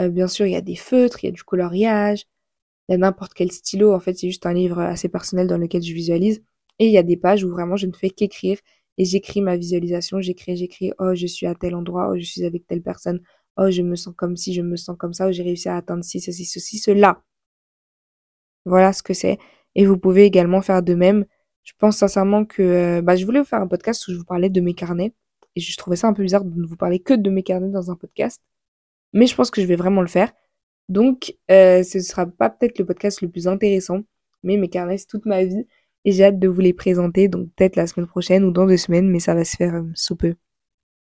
euh, 0.00 0.08
bien 0.08 0.28
sûr, 0.28 0.46
il 0.46 0.52
y 0.52 0.56
a 0.56 0.60
des 0.60 0.76
feutres, 0.76 1.22
il 1.22 1.28
y 1.28 1.30
a 1.30 1.32
du 1.32 1.44
coloriage, 1.44 2.26
il 2.88 2.92
y 2.92 2.94
a 2.96 2.98
n'importe 2.98 3.34
quel 3.34 3.52
stylo. 3.52 3.94
En 3.94 4.00
fait, 4.00 4.14
c'est 4.18 4.28
juste 4.28 4.46
un 4.46 4.54
livre 4.54 4.80
assez 4.80 5.08
personnel 5.08 5.46
dans 5.46 5.58
lequel 5.58 5.82
je 5.82 5.92
visualise. 5.92 6.42
Et 6.78 6.86
il 6.86 6.92
y 6.92 6.98
a 6.98 7.02
des 7.02 7.16
pages 7.16 7.44
où 7.44 7.50
vraiment 7.50 7.76
je 7.76 7.86
ne 7.86 7.92
fais 7.92 8.10
qu'écrire 8.10 8.58
et 8.98 9.04
j'écris 9.04 9.40
ma 9.40 9.56
visualisation. 9.56 10.20
J'écris, 10.20 10.56
j'écris. 10.56 10.92
Oh, 10.98 11.14
je 11.14 11.26
suis 11.26 11.46
à 11.46 11.54
tel 11.54 11.74
endroit. 11.74 12.10
Oh, 12.12 12.16
je 12.18 12.24
suis 12.24 12.44
avec 12.44 12.66
telle 12.66 12.82
personne. 12.82 13.20
Oh, 13.56 13.70
je 13.70 13.82
me 13.82 13.96
sens 13.96 14.14
comme 14.16 14.36
si, 14.36 14.54
je 14.54 14.62
me 14.62 14.76
sens 14.76 14.96
comme 14.98 15.12
ça. 15.12 15.28
Oh, 15.28 15.32
j'ai 15.32 15.42
réussi 15.42 15.68
à 15.68 15.76
atteindre 15.76 16.04
ci, 16.04 16.20
ceci, 16.20 16.44
ceci, 16.44 16.78
cela. 16.78 17.22
Voilà 18.64 18.92
ce 18.92 19.02
que 19.02 19.14
c'est. 19.14 19.38
Et 19.74 19.86
vous 19.86 19.98
pouvez 19.98 20.24
également 20.24 20.62
faire 20.62 20.82
de 20.82 20.94
même. 20.94 21.24
Je 21.64 21.72
pense 21.78 21.96
sincèrement 21.98 22.44
que 22.44 22.62
euh, 22.62 23.02
bah, 23.02 23.16
je 23.16 23.24
voulais 23.24 23.40
vous 23.40 23.44
faire 23.46 23.60
un 23.60 23.68
podcast 23.68 24.06
où 24.08 24.12
je 24.12 24.18
vous 24.18 24.24
parlais 24.24 24.50
de 24.50 24.60
mes 24.60 24.74
carnets. 24.74 25.14
Et 25.56 25.60
je 25.60 25.76
trouvais 25.76 25.96
ça 25.96 26.08
un 26.08 26.12
peu 26.14 26.22
bizarre 26.22 26.44
de 26.44 26.60
ne 26.60 26.66
vous 26.66 26.76
parler 26.76 27.00
que 27.00 27.14
de 27.14 27.30
mes 27.30 27.42
carnets 27.42 27.70
dans 27.70 27.90
un 27.90 27.96
podcast. 27.96 28.42
Mais 29.12 29.26
je 29.26 29.34
pense 29.36 29.50
que 29.50 29.60
je 29.62 29.66
vais 29.66 29.76
vraiment 29.76 30.02
le 30.02 30.08
faire. 30.08 30.32
Donc, 30.88 31.34
euh, 31.50 31.82
ce 31.82 32.00
sera 32.00 32.26
pas 32.26 32.50
peut-être 32.50 32.78
le 32.78 32.86
podcast 32.86 33.22
le 33.22 33.30
plus 33.30 33.48
intéressant, 33.48 34.02
mais 34.42 34.56
mes 34.56 34.68
carnets, 34.68 34.98
c'est 34.98 35.06
toute 35.06 35.26
ma 35.26 35.44
vie. 35.44 35.66
Et 36.04 36.12
j'ai 36.12 36.24
hâte 36.24 36.38
de 36.38 36.48
vous 36.48 36.60
les 36.60 36.72
présenter, 36.72 37.28
donc 37.28 37.48
peut-être 37.56 37.76
la 37.76 37.86
semaine 37.86 38.06
prochaine 38.06 38.44
ou 38.44 38.50
dans 38.50 38.66
deux 38.66 38.76
semaines, 38.76 39.08
mais 39.10 39.20
ça 39.20 39.34
va 39.34 39.44
se 39.44 39.56
faire 39.56 39.74
euh, 39.74 39.90
sous 39.94 40.16
peu. 40.16 40.34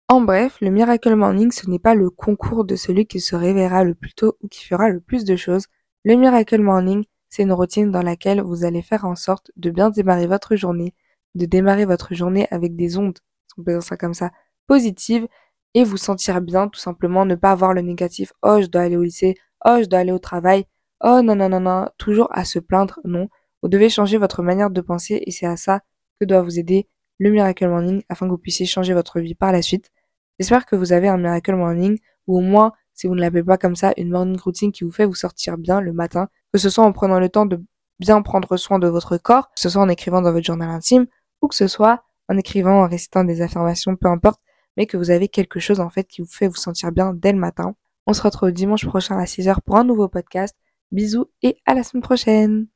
En 0.09 0.21
bref, 0.21 0.59
le 0.61 0.71
Miracle 0.71 1.15
Morning, 1.15 1.53
ce 1.53 1.69
n'est 1.69 1.79
pas 1.79 1.95
le 1.95 2.11
concours 2.11 2.65
de 2.65 2.77
celui 2.77 3.07
qui 3.07 3.21
se 3.21 3.37
réveillera 3.37 3.85
le 3.85 3.95
plus 3.95 4.15
tôt 4.15 4.37
ou 4.43 4.49
qui 4.49 4.65
fera 4.65 4.89
le 4.89 5.01
plus 5.01 5.25
de 5.25 5.37
choses. 5.37 5.67
Le 6.05 6.15
Miracle 6.15 6.61
Morning, 6.61 7.05
c'est 7.29 7.43
une 7.43 7.53
routine 7.53 7.91
dans 7.91 8.03
laquelle 8.03 8.41
vous 8.41 8.65
allez 8.65 8.83
faire 8.83 9.05
en 9.05 9.15
sorte 9.15 9.51
de 9.57 9.71
bien 9.71 9.91
démarrer 9.91 10.27
votre 10.27 10.57
journée, 10.57 10.95
de 11.35 11.45
démarrer 11.45 11.85
votre 11.85 12.15
journée 12.15 12.49
avec 12.51 12.75
des 12.75 12.97
ondes, 12.97 13.19
on 13.59 13.63
peut 13.63 13.73
dire 13.73 13.83
ça 13.83 13.97
comme 13.97 14.15
ça, 14.15 14.31
positives, 14.67 15.29
et 15.75 15.85
vous 15.85 15.99
sentir 15.99 16.41
bien, 16.41 16.69
tout 16.69 16.81
simplement, 16.81 17.27
ne 17.27 17.35
pas 17.35 17.53
avoir 17.53 17.75
le 17.75 17.83
négatif, 17.83 18.33
oh, 18.43 18.61
je 18.63 18.67
dois 18.67 18.83
aller 18.83 18.97
au 18.97 19.03
lycée, 19.03 19.35
Oh, 19.65 19.79
je 19.81 19.87
dois 19.87 20.01
aller 20.01 20.13
au 20.13 20.19
travail. 20.19 20.67
Oh, 21.01 21.21
non, 21.23 21.35
non, 21.37 21.49
non, 21.49 21.61
non. 21.61 21.89
Toujours 21.99 22.29
à 22.31 22.45
se 22.45 22.59
plaindre. 22.59 23.01
Non. 23.05 23.29
Vous 23.63 23.69
devez 23.69 23.89
changer 23.89 24.19
votre 24.19 24.43
manière 24.43 24.71
de 24.71 24.81
penser 24.81 25.23
et 25.27 25.31
c'est 25.31 25.47
à 25.47 25.57
ça 25.57 25.81
que 26.21 26.27
doit 26.27 26.43
vous 26.43 26.59
aider 26.59 26.89
le 27.19 27.31
Miracle 27.31 27.69
Morning 27.69 28.03
afin 28.09 28.27
que 28.27 28.31
vous 28.31 28.39
puissiez 28.39 28.67
changer 28.67 28.95
votre 28.95 29.21
vie 29.21 29.35
par 29.35 29.53
la 29.53 29.63
suite. 29.63 29.91
J'espère 30.39 30.67
que 30.67 30.77
vous 30.77 30.93
avez 30.93 31.09
un 31.09 31.19
Miracle 31.19 31.55
Morning 31.55 31.99
ou 32.27 32.39
au 32.39 32.41
moins 32.41 32.73
si 32.99 33.07
vous 33.07 33.15
ne 33.15 33.21
l'appelez 33.21 33.45
pas 33.45 33.59
comme 33.59 33.77
ça, 33.77 33.93
une 33.97 34.11
morning 34.11 34.39
routine 34.41 34.73
qui 34.73 34.83
vous 34.83 34.91
fait 34.91 35.05
vous 35.05 35.15
sortir 35.15 35.57
bien 35.57 35.81
le 35.81 35.93
matin, 35.93 36.29
que 36.53 36.59
ce 36.59 36.69
soit 36.69 36.85
en 36.85 36.93
prenant 36.93 37.21
le 37.21 37.29
temps 37.29 37.47
de 37.47 37.63
bien 38.01 38.21
prendre 38.23 38.57
soin 38.57 38.81
de 38.81 38.89
votre 38.89 39.19
corps, 39.19 39.51
que 39.51 39.61
ce 39.61 39.69
soit 39.69 39.81
en 39.81 39.89
écrivant 39.89 40.21
dans 40.21 40.33
votre 40.33 40.45
journal 40.45 40.69
intime, 40.69 41.07
ou 41.41 41.47
que 41.47 41.55
ce 41.55 41.69
soit 41.69 42.03
en 42.29 42.37
écrivant, 42.37 42.83
en 42.83 42.89
récitant 42.89 43.23
des 43.23 43.41
affirmations, 43.41 43.95
peu 43.95 44.09
importe, 44.09 44.41
mais 44.77 44.87
que 44.87 44.97
vous 44.97 45.11
avez 45.11 45.29
quelque 45.29 45.61
chose 45.61 45.79
en 45.79 45.91
fait 45.91 46.05
qui 46.05 46.23
vous 46.23 46.29
fait 46.29 46.49
vous 46.49 46.57
sentir 46.57 46.91
bien 46.91 47.15
dès 47.15 47.33
le 47.33 47.39
matin. 47.39 47.77
On 48.09 48.13
se 48.15 48.23
retrouve 48.23 48.51
dimanche 48.51 48.85
prochain 48.85 49.17
à 49.17 49.25
6h 49.25 49.59
pour 49.65 49.77
un 49.77 49.85
nouveau 49.85 50.09
podcast. 50.09 50.57
Bisous 50.91 51.27
et 51.43 51.59
à 51.67 51.75
la 51.75 51.85
semaine 51.85 52.03
prochaine 52.03 52.67